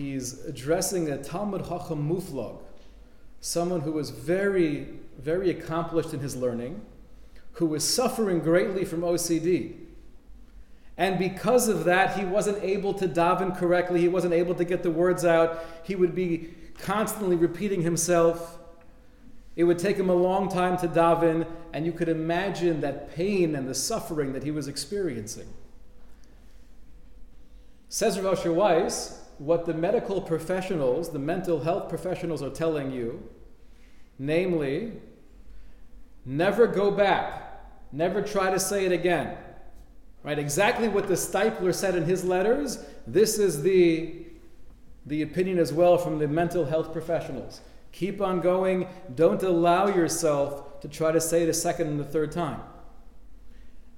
he's 0.00 0.44
addressing 0.46 1.10
a 1.10 1.22
Talmud 1.22 1.68
Chacham 1.68 2.08
Muflog, 2.08 2.58
someone 3.40 3.82
who 3.82 3.92
was 3.92 4.10
very, 4.10 4.88
very 5.18 5.50
accomplished 5.50 6.14
in 6.14 6.20
his 6.20 6.34
learning, 6.36 6.80
who 7.52 7.66
was 7.66 7.86
suffering 7.86 8.40
greatly 8.40 8.84
from 8.84 9.02
OCD. 9.02 9.74
And 10.96 11.18
because 11.18 11.68
of 11.68 11.84
that, 11.84 12.18
he 12.18 12.24
wasn't 12.24 12.62
able 12.62 12.94
to 12.94 13.08
daven 13.08 13.56
correctly. 13.56 14.00
He 14.00 14.08
wasn't 14.08 14.34
able 14.34 14.54
to 14.54 14.64
get 14.64 14.82
the 14.82 14.90
words 14.90 15.24
out. 15.24 15.64
He 15.82 15.94
would 15.94 16.14
be 16.14 16.54
constantly 16.78 17.36
repeating 17.36 17.82
himself. 17.82 18.58
It 19.56 19.64
would 19.64 19.78
take 19.78 19.96
him 19.96 20.08
a 20.08 20.14
long 20.14 20.48
time 20.48 20.76
to 20.78 20.88
daven, 20.88 21.46
and 21.72 21.84
you 21.84 21.92
could 21.92 22.08
imagine 22.08 22.80
that 22.80 23.14
pain 23.14 23.54
and 23.54 23.68
the 23.68 23.74
suffering 23.74 24.32
that 24.32 24.42
he 24.42 24.50
was 24.50 24.68
experiencing. 24.68 25.48
Says 27.88 28.18
Rav 28.20 28.44
Weiss, 28.46 29.19
what 29.40 29.64
the 29.64 29.72
medical 29.72 30.20
professionals, 30.20 31.08
the 31.12 31.18
mental 31.18 31.60
health 31.60 31.88
professionals 31.88 32.42
are 32.42 32.50
telling 32.50 32.92
you, 32.92 33.26
namely, 34.18 34.92
never 36.26 36.66
go 36.66 36.90
back, 36.90 37.62
never 37.90 38.20
try 38.20 38.50
to 38.50 38.60
say 38.60 38.84
it 38.84 38.92
again. 38.92 39.38
Right? 40.22 40.38
Exactly 40.38 40.88
what 40.88 41.08
the 41.08 41.14
Steipler 41.14 41.74
said 41.74 41.94
in 41.94 42.04
his 42.04 42.22
letters, 42.22 42.84
this 43.06 43.38
is 43.38 43.62
the, 43.62 44.26
the 45.06 45.22
opinion 45.22 45.58
as 45.58 45.72
well 45.72 45.96
from 45.96 46.18
the 46.18 46.28
mental 46.28 46.66
health 46.66 46.92
professionals. 46.92 47.62
Keep 47.92 48.20
on 48.20 48.42
going, 48.42 48.88
don't 49.14 49.42
allow 49.42 49.86
yourself 49.86 50.80
to 50.82 50.88
try 50.88 51.12
to 51.12 51.20
say 51.20 51.44
it 51.44 51.48
a 51.48 51.54
second 51.54 51.86
and 51.86 51.98
a 51.98 52.04
third 52.04 52.30
time. 52.30 52.60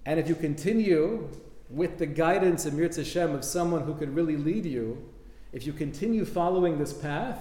And 0.06 0.20
if 0.20 0.28
you 0.28 0.36
continue 0.36 1.28
with 1.68 1.98
the 1.98 2.06
guidance 2.06 2.64
of 2.64 2.74
Mirz 2.74 2.96
Hashem 2.96 3.34
of 3.34 3.44
someone 3.44 3.82
who 3.82 3.94
could 3.96 4.14
really 4.14 4.36
lead 4.36 4.66
you, 4.66 5.08
if 5.52 5.66
you 5.66 5.72
continue 5.72 6.24
following 6.24 6.78
this 6.78 6.92
path, 6.92 7.38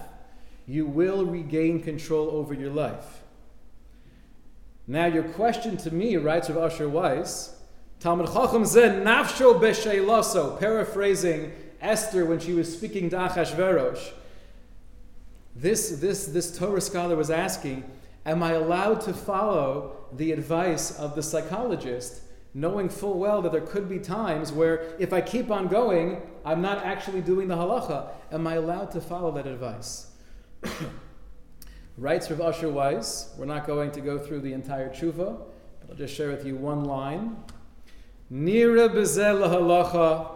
you 0.66 0.86
will 0.86 1.24
regain 1.24 1.82
control 1.82 2.30
over 2.30 2.54
your 2.54 2.70
life. 2.70 3.22
Now, 4.86 5.06
your 5.06 5.22
question 5.22 5.76
to 5.78 5.92
me, 5.92 6.16
writes 6.16 6.48
of 6.48 6.56
Usher 6.56 6.88
Weiss, 6.88 7.56
Talmud 8.00 8.26
Chacham 8.32 8.64
Zen 8.64 9.04
Nafsho 9.04 9.60
B'Sheilaso, 9.60 10.58
paraphrasing 10.58 11.52
Esther 11.80 12.26
when 12.26 12.40
she 12.40 12.52
was 12.52 12.72
speaking 12.72 13.08
to 13.10 13.16
Achashverosh. 13.16 14.10
This, 15.54 16.00
this, 16.00 16.26
this 16.26 16.56
Torah 16.56 16.80
scholar 16.80 17.16
was 17.16 17.30
asking, 17.30 17.84
Am 18.24 18.42
I 18.42 18.52
allowed 18.52 19.00
to 19.02 19.12
follow 19.12 19.96
the 20.12 20.32
advice 20.32 20.98
of 20.98 21.14
the 21.14 21.22
psychologist 21.22 22.22
knowing 22.54 22.88
full 22.88 23.18
well 23.18 23.40
that 23.42 23.52
there 23.52 23.62
could 23.62 23.88
be 23.88 23.98
times 23.98 24.52
where 24.52 24.94
if 24.98 25.12
I 25.12 25.20
keep 25.20 25.50
on 25.50 25.68
going, 25.68 26.22
I'm 26.44 26.60
not 26.60 26.84
actually 26.84 27.22
doing 27.22 27.48
the 27.48 27.56
halacha. 27.56 28.08
Am 28.30 28.46
I 28.46 28.54
allowed 28.54 28.90
to 28.92 29.00
follow 29.00 29.30
that 29.32 29.46
advice? 29.46 30.10
Writes 31.96 32.30
Rav 32.30 32.40
Usher 32.40 32.70
Weiss, 32.70 33.34
we're 33.36 33.46
not 33.46 33.66
going 33.66 33.90
to 33.92 34.00
go 34.00 34.18
through 34.18 34.40
the 34.40 34.52
entire 34.52 34.90
tshuva, 34.90 35.40
but 35.80 35.90
I'll 35.90 35.96
just 35.96 36.14
share 36.14 36.30
with 36.30 36.46
you 36.46 36.56
one 36.56 36.84
line. 36.84 37.36
Nira 38.32 38.92
bezel 38.92 39.40
halacha. 39.48 40.30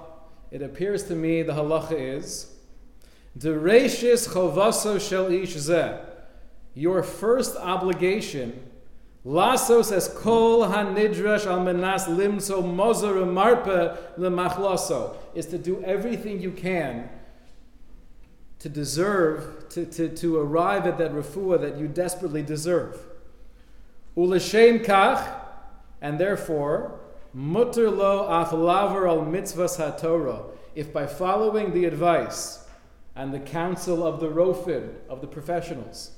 It 0.51 0.62
appears 0.62 1.05
to 1.05 1.14
me 1.14 1.43
the 1.43 1.55
halacha 1.55 2.19
is 2.19 2.53
Dereshis 3.39 4.29
chovaso 4.29 5.01
shel 5.01 5.31
ish 5.31 5.57
zeh. 5.57 5.99
Your 6.75 7.03
first 7.03 7.57
obligation 7.57 8.62
Lasos 9.27 9.87
says, 9.87 10.07
kol 10.07 10.68
hanidrash 10.68 11.47
al 11.47 11.59
menas 11.59 12.05
limso 12.05 12.62
mozer 12.62 13.27
marpe 13.27 13.99
lemachlaso 14.16 15.16
is 15.35 15.47
to 15.47 15.59
do 15.59 15.83
everything 15.83 16.41
you 16.41 16.53
can 16.53 17.09
to 18.61 18.68
deserve, 18.68 19.68
to, 19.70 19.85
to, 19.85 20.09
to 20.09 20.39
arrive 20.39 20.87
at 20.87 20.97
that 20.99 21.12
refuah 21.12 21.61
that 21.61 21.77
you 21.77 21.89
desperately 21.89 22.43
deserve. 22.43 22.99
Ulashem 24.16 24.85
kach, 24.85 25.41
and 26.01 26.18
therefore, 26.18 26.99
mutar 27.37 27.95
lo 27.95 28.27
af 28.29 28.53
laver 28.53 29.09
al 29.09 29.22
mitzvahs 29.22 29.77
haTorah. 29.79 30.45
if 30.74 30.93
by 30.93 31.07
following 31.07 31.74
the 31.74 31.85
advice 31.85 32.66
and 33.14 33.35
the 33.35 33.41
counsel 33.41 34.07
of 34.07 34.20
the 34.20 34.29
rofin, 34.29 34.95
of 35.09 35.20
the 35.20 35.27
professionals, 35.27 36.12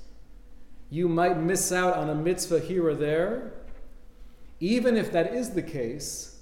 you 0.91 1.09
might 1.09 1.39
miss 1.39 1.71
out 1.73 1.95
on 1.95 2.09
a 2.09 2.15
mitzvah 2.15 2.61
here 2.61 2.87
or 2.87 2.95
there, 2.95 3.53
even 4.61 4.97
if 4.97 5.13
that 5.13 5.35
is 5.35 5.51
the 5.51 5.63
case, 5.63 6.39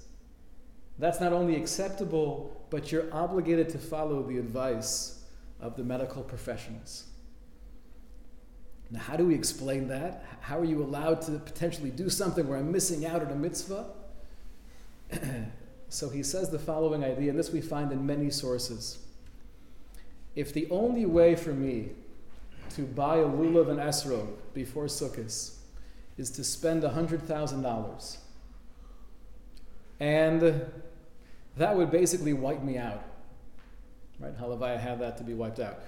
that's 0.97 1.19
not 1.19 1.33
only 1.33 1.55
acceptable, 1.55 2.65
but 2.69 2.91
you're 2.91 3.13
obligated 3.13 3.69
to 3.69 3.77
follow 3.77 4.23
the 4.23 4.37
advice 4.37 5.23
of 5.59 5.75
the 5.75 5.83
medical 5.83 6.23
professionals. 6.23 7.05
Now, 8.89 9.01
how 9.01 9.17
do 9.17 9.25
we 9.25 9.35
explain 9.35 9.89
that? 9.89 10.23
How 10.39 10.59
are 10.59 10.65
you 10.65 10.81
allowed 10.81 11.21
to 11.23 11.31
potentially 11.39 11.89
do 11.89 12.09
something 12.09 12.47
where 12.47 12.57
I'm 12.57 12.71
missing 12.71 13.05
out 13.05 13.21
on 13.21 13.31
a 13.31 13.35
mitzvah? 13.35 13.85
so 15.89 16.09
he 16.09 16.23
says 16.23 16.49
the 16.49 16.59
following 16.59 17.03
idea, 17.03 17.29
and 17.29 17.37
this 17.37 17.51
we 17.51 17.61
find 17.61 17.91
in 17.91 18.05
many 18.05 18.29
sources. 18.29 18.99
If 20.35 20.53
the 20.53 20.67
only 20.69 21.05
way 21.05 21.35
for 21.35 21.51
me 21.51 21.89
to 22.71 22.81
buy 22.83 23.17
a 23.17 23.25
lulav 23.25 23.69
and 23.69 23.79
esrog 23.79 24.27
before 24.53 24.85
Sukkot 24.85 25.55
is 26.17 26.29
to 26.31 26.43
spend 26.43 26.83
$100,000, 26.83 28.17
and 29.99 30.65
that 31.57 31.75
would 31.75 31.91
basically 31.91 32.33
wipe 32.33 32.63
me 32.63 32.77
out. 32.77 33.03
Right? 34.19 34.35
Halavai 34.39 34.79
had 34.79 34.99
that 34.99 35.17
to 35.17 35.23
be 35.23 35.33
wiped 35.33 35.59
out. 35.59 35.79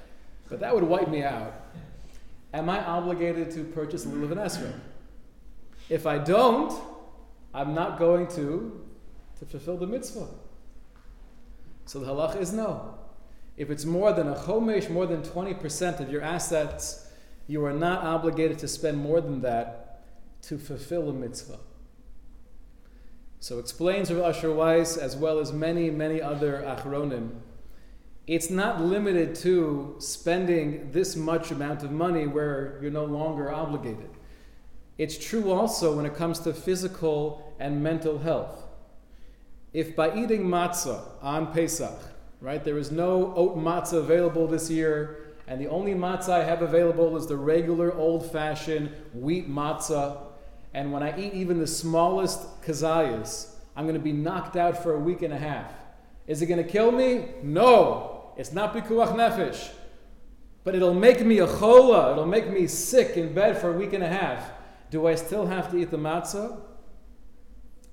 But 0.49 0.59
that 0.59 0.73
would 0.73 0.83
wipe 0.83 1.09
me 1.09 1.23
out. 1.23 1.53
Am 2.53 2.69
I 2.69 2.83
obligated 2.83 3.51
to 3.51 3.63
purchase 3.63 4.05
a 4.05 4.09
lulav 4.09 4.31
and 4.31 4.39
esrog? 4.39 4.79
If 5.89 6.05
I 6.05 6.17
don't, 6.17 6.73
I'm 7.53 7.73
not 7.73 7.97
going 7.97 8.27
to 8.29 8.85
to 9.39 9.45
fulfill 9.45 9.77
the 9.77 9.87
mitzvah. 9.87 10.27
So 11.85 11.99
the 11.99 12.05
halacha 12.05 12.41
is 12.41 12.53
no. 12.53 12.98
If 13.59 13.69
it's 13.69 13.83
more 13.83 14.13
than 14.13 14.29
a 14.29 14.35
chomesh, 14.35 14.89
more 14.89 15.05
than 15.05 15.21
20% 15.21 15.99
of 15.99 16.09
your 16.09 16.21
assets, 16.21 17.11
you 17.45 17.65
are 17.65 17.73
not 17.73 18.05
obligated 18.05 18.57
to 18.59 18.69
spend 18.69 18.97
more 18.97 19.19
than 19.19 19.41
that 19.41 20.01
to 20.43 20.57
fulfill 20.57 21.09
a 21.09 21.13
mitzvah. 21.13 21.59
So 23.41 23.59
explains 23.59 24.13
Rav 24.13 24.33
Asher 24.33 24.53
Weiss, 24.53 24.95
as 24.95 25.17
well 25.17 25.39
as 25.39 25.51
many, 25.51 25.89
many 25.89 26.21
other 26.21 26.63
achronim, 26.65 27.31
it's 28.27 28.49
not 28.49 28.79
limited 28.79 29.35
to 29.35 29.95
spending 29.99 30.91
this 30.93 31.17
much 31.17 31.51
amount 31.51 31.83
of 31.83 31.91
money 31.91 32.27
where 32.27 32.79
you're 32.81 32.91
no 32.91 33.03
longer 33.03 33.51
obligated. 33.51 34.09
It's 34.97 35.17
true 35.17 35.51
also 35.51 35.97
when 35.97 36.05
it 36.05 36.15
comes 36.15 36.39
to 36.39 36.53
physical 36.53 37.55
and 37.59 37.83
mental 37.83 38.19
health. 38.19 38.63
If 39.73 39.97
by 39.97 40.15
eating 40.15 40.45
matzah 40.45 41.01
on 41.21 41.51
Pesach, 41.51 41.99
right, 42.41 42.63
there 42.63 42.77
is 42.77 42.91
no 42.91 43.33
oat 43.35 43.57
matzah 43.57 43.99
available 43.99 44.47
this 44.47 44.69
year, 44.69 45.33
and 45.47 45.59
the 45.59 45.67
only 45.67 45.93
matzah 45.93 46.29
I 46.29 46.43
have 46.43 46.61
available 46.61 47.17
is 47.17 47.27
the 47.27 47.37
regular 47.37 47.93
old 47.93 48.31
fashioned 48.31 48.91
wheat 49.13 49.49
matzah, 49.49 50.17
and 50.73 50.91
when 50.91 51.03
I 51.03 51.17
eat 51.19 51.33
even 51.33 51.59
the 51.59 51.67
smallest 51.67 52.61
kazayas, 52.61 53.55
I'm 53.75 53.85
going 53.85 53.95
to 53.95 54.03
be 54.03 54.13
knocked 54.13 54.55
out 54.55 54.81
for 54.81 54.93
a 54.93 54.99
week 54.99 55.21
and 55.21 55.33
a 55.33 55.37
half. 55.37 55.71
Is 56.27 56.41
it 56.41 56.45
going 56.45 56.63
to 56.63 56.69
kill 56.69 56.91
me? 56.91 57.25
No. 57.41 58.33
It's 58.37 58.53
not 58.53 58.73
pikuach 58.73 59.15
nefesh. 59.15 59.71
But 60.63 60.75
it'll 60.75 60.93
make 60.93 61.25
me 61.25 61.39
a 61.39 61.47
chola. 61.47 62.11
It'll 62.11 62.25
make 62.25 62.51
me 62.51 62.67
sick 62.67 63.17
in 63.17 63.33
bed 63.33 63.57
for 63.57 63.73
a 63.73 63.77
week 63.77 63.93
and 63.93 64.03
a 64.03 64.07
half. 64.07 64.51
Do 64.91 65.07
I 65.07 65.15
still 65.15 65.47
have 65.47 65.71
to 65.71 65.77
eat 65.77 65.89
the 65.89 65.97
matzah? 65.97 66.59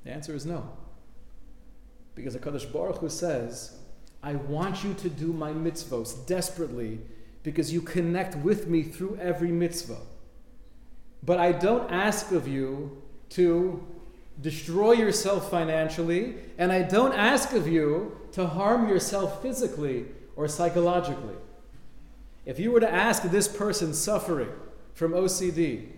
The 0.04 0.10
answer 0.10 0.34
is 0.34 0.44
no. 0.44 0.68
Because 2.14 2.36
HaKadosh 2.36 2.72
Baruch 2.72 2.98
Hu 2.98 3.08
says, 3.08 3.78
I 4.22 4.34
want 4.34 4.82
you 4.84 4.94
to 4.94 5.08
do 5.08 5.32
my 5.32 5.52
mitzvos 5.52 6.26
desperately 6.26 7.00
because 7.42 7.72
you 7.72 7.80
connect 7.80 8.36
with 8.36 8.66
me 8.66 8.82
through 8.82 9.18
every 9.20 9.52
mitzvah. 9.52 10.00
But 11.22 11.38
I 11.38 11.52
don't 11.52 11.90
ask 11.90 12.32
of 12.32 12.48
you 12.48 13.02
to 13.30 13.86
destroy 14.40 14.92
yourself 14.92 15.50
financially, 15.50 16.36
and 16.58 16.72
I 16.72 16.82
don't 16.82 17.12
ask 17.12 17.52
of 17.52 17.66
you 17.66 18.16
to 18.32 18.46
harm 18.46 18.88
yourself 18.88 19.42
physically 19.42 20.06
or 20.34 20.48
psychologically. 20.48 21.36
If 22.44 22.58
you 22.58 22.70
were 22.70 22.80
to 22.80 22.92
ask 22.92 23.22
this 23.22 23.48
person 23.48 23.94
suffering 23.94 24.50
from 24.94 25.12
OCD, 25.12 25.88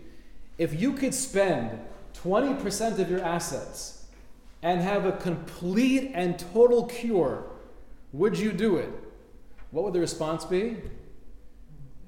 if 0.57 0.79
you 0.79 0.93
could 0.93 1.15
spend 1.15 1.79
20% 2.23 2.99
of 2.99 3.11
your 3.11 3.21
assets 3.21 4.07
and 4.63 4.81
have 4.81 5.05
a 5.05 5.13
complete 5.13 6.11
and 6.15 6.39
total 6.39 6.87
cure, 6.87 7.45
would 8.13 8.39
you 8.39 8.53
do 8.53 8.77
it? 8.77 8.91
What 9.71 9.85
would 9.85 9.93
the 9.93 10.01
response 10.01 10.45
be? 10.45 10.77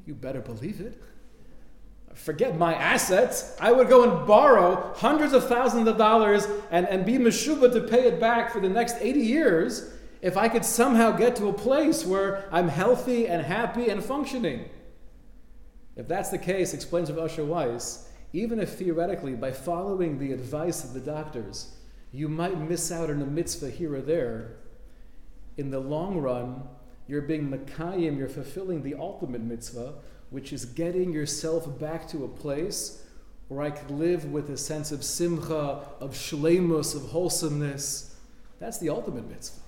You 0.07 0.15
better 0.15 0.41
believe 0.41 0.81
it. 0.81 1.01
Forget 2.15 2.59
my 2.59 2.75
assets. 2.75 3.57
I 3.61 3.73
would 3.73 3.89
go 3.89 4.03
and 4.03 4.27
borrow 4.27 4.93
hundreds 4.97 5.33
of 5.33 5.49
thousands 5.49 5.87
of 5.89 5.97
dollars 5.97 6.47
and, 6.71 6.87
and 6.89 7.07
be 7.07 7.19
meshuba 7.19 7.73
to 7.73 7.81
pay 7.83 8.07
it 8.07 8.19
back 8.19 8.53
for 8.53 8.61
the 8.61 8.69
next 8.69 8.97
80 9.01 9.21
years 9.21 9.93
if 10.21 10.37
I 10.37 10.49
could 10.49 10.65
somehow 10.65 11.13
get 11.13 11.37
to 11.37 11.49
a 11.49 11.53
place 11.53 12.05
where 12.05 12.49
I'm 12.53 12.69
healthy 12.69 13.27
and 13.27 13.43
happy 13.43 13.89
and 13.89 14.03
functioning. 14.03 14.69
If 15.97 16.09
that's 16.09 16.31
the 16.31 16.39
case, 16.39 16.75
explains 16.75 17.11
Rav 17.11 17.31
Asher 17.31 17.45
Weiss, 17.45 18.09
even 18.33 18.61
if 18.61 18.75
theoretically, 18.75 19.35
by 19.35 19.53
following 19.53 20.19
the 20.19 20.33
advice 20.33 20.85
of 20.85 20.93
the 20.93 21.01
doctors, 21.01 21.75
you 22.13 22.29
might 22.29 22.59
miss 22.59 22.93
out 22.93 23.11
on 23.11 23.23
a 23.23 23.27
mitzvah 23.27 23.71
here 23.71 23.95
or 23.95 24.01
there. 24.01 24.57
In 25.61 25.71
the 25.71 25.79
long 25.79 26.17
run, 26.17 26.63
you're 27.07 27.21
being 27.21 27.51
Makayim, 27.51 28.17
you're 28.17 28.31
fulfilling 28.31 28.83
the 28.83 28.95
ultimate 28.95 29.43
mitzvah, 29.43 29.93
which 30.31 30.55
is 30.55 30.65
getting 30.65 31.13
yourself 31.13 31.79
back 31.79 32.09
to 32.09 32.25
a 32.25 32.29
place 32.29 33.05
where 33.49 33.61
I 33.61 33.71
could 33.71 33.91
live 33.91 34.25
with 34.25 34.49
a 34.49 34.57
sense 34.57 34.91
of 34.91 35.05
simcha, 35.05 35.83
of 36.01 36.13
shlemus, 36.15 36.97
of 36.97 37.11
wholesomeness. 37.11 38.17
That's 38.59 38.79
the 38.79 38.89
ultimate 38.89 39.29
mitzvah. 39.29 39.61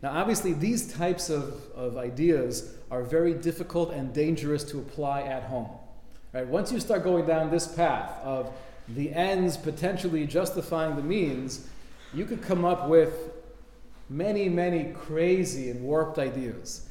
Now, 0.00 0.12
obviously, 0.12 0.52
these 0.52 0.92
types 0.92 1.28
of, 1.28 1.60
of 1.74 1.96
ideas 1.96 2.72
are 2.88 3.02
very 3.02 3.34
difficult 3.34 3.92
and 3.92 4.14
dangerous 4.14 4.62
to 4.70 4.78
apply 4.78 5.22
at 5.22 5.42
home. 5.42 5.70
Right? 6.32 6.46
Once 6.46 6.70
you 6.70 6.78
start 6.78 7.02
going 7.02 7.26
down 7.26 7.50
this 7.50 7.66
path 7.66 8.12
of 8.22 8.52
the 8.86 9.12
ends 9.12 9.56
potentially 9.56 10.24
justifying 10.24 10.94
the 10.94 11.02
means, 11.02 11.66
you 12.14 12.24
could 12.26 12.42
come 12.42 12.64
up 12.64 12.88
with 12.88 13.32
many, 14.08 14.48
many 14.48 14.92
crazy 14.92 15.70
and 15.70 15.82
warped 15.82 16.18
ideas. 16.18 16.88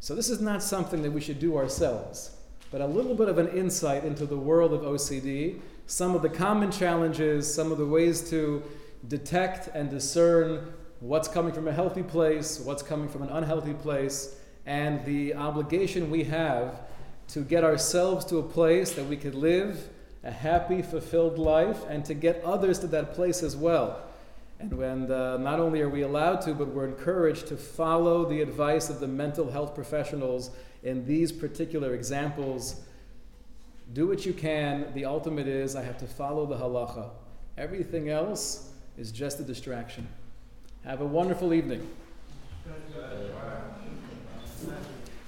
So, 0.00 0.14
this 0.14 0.28
is 0.28 0.40
not 0.40 0.62
something 0.62 1.02
that 1.02 1.10
we 1.10 1.20
should 1.20 1.38
do 1.38 1.56
ourselves, 1.56 2.36
but 2.70 2.80
a 2.80 2.86
little 2.86 3.14
bit 3.14 3.28
of 3.28 3.38
an 3.38 3.48
insight 3.48 4.04
into 4.04 4.26
the 4.26 4.36
world 4.36 4.72
of 4.72 4.82
OCD, 4.82 5.60
some 5.86 6.14
of 6.14 6.22
the 6.22 6.28
common 6.28 6.70
challenges, 6.70 7.52
some 7.52 7.70
of 7.70 7.78
the 7.78 7.86
ways 7.86 8.28
to 8.30 8.62
detect 9.08 9.68
and 9.74 9.90
discern 9.90 10.72
what's 11.00 11.28
coming 11.28 11.52
from 11.52 11.68
a 11.68 11.72
healthy 11.72 12.02
place, 12.02 12.60
what's 12.60 12.82
coming 12.82 13.08
from 13.08 13.22
an 13.22 13.28
unhealthy 13.30 13.74
place, 13.74 14.36
and 14.66 15.04
the 15.04 15.34
obligation 15.34 16.10
we 16.10 16.24
have 16.24 16.80
to 17.28 17.40
get 17.40 17.64
ourselves 17.64 18.24
to 18.24 18.38
a 18.38 18.42
place 18.42 18.92
that 18.92 19.04
we 19.06 19.16
could 19.16 19.34
live 19.34 19.88
a 20.24 20.30
happy, 20.30 20.82
fulfilled 20.82 21.38
life, 21.38 21.84
and 21.88 22.04
to 22.04 22.14
get 22.14 22.42
others 22.44 22.78
to 22.78 22.86
that 22.86 23.14
place 23.14 23.42
as 23.42 23.56
well. 23.56 24.00
And 24.62 24.72
when 24.74 25.10
uh, 25.10 25.38
not 25.38 25.58
only 25.58 25.80
are 25.80 25.88
we 25.88 26.02
allowed 26.02 26.40
to, 26.42 26.54
but 26.54 26.68
we're 26.68 26.86
encouraged 26.86 27.48
to 27.48 27.56
follow 27.56 28.24
the 28.24 28.40
advice 28.40 28.90
of 28.90 29.00
the 29.00 29.08
mental 29.08 29.50
health 29.50 29.74
professionals 29.74 30.50
in 30.84 31.04
these 31.04 31.32
particular 31.32 31.94
examples. 31.94 32.80
Do 33.92 34.06
what 34.06 34.24
you 34.24 34.32
can. 34.32 34.86
The 34.94 35.04
ultimate 35.04 35.48
is 35.48 35.74
I 35.74 35.82
have 35.82 35.98
to 35.98 36.06
follow 36.06 36.46
the 36.46 36.54
halacha. 36.54 37.10
Everything 37.58 38.08
else 38.08 38.70
is 38.96 39.10
just 39.10 39.40
a 39.40 39.42
distraction. 39.42 40.06
Have 40.84 41.00
a 41.00 41.06
wonderful 41.06 41.52
evening. 41.52 41.84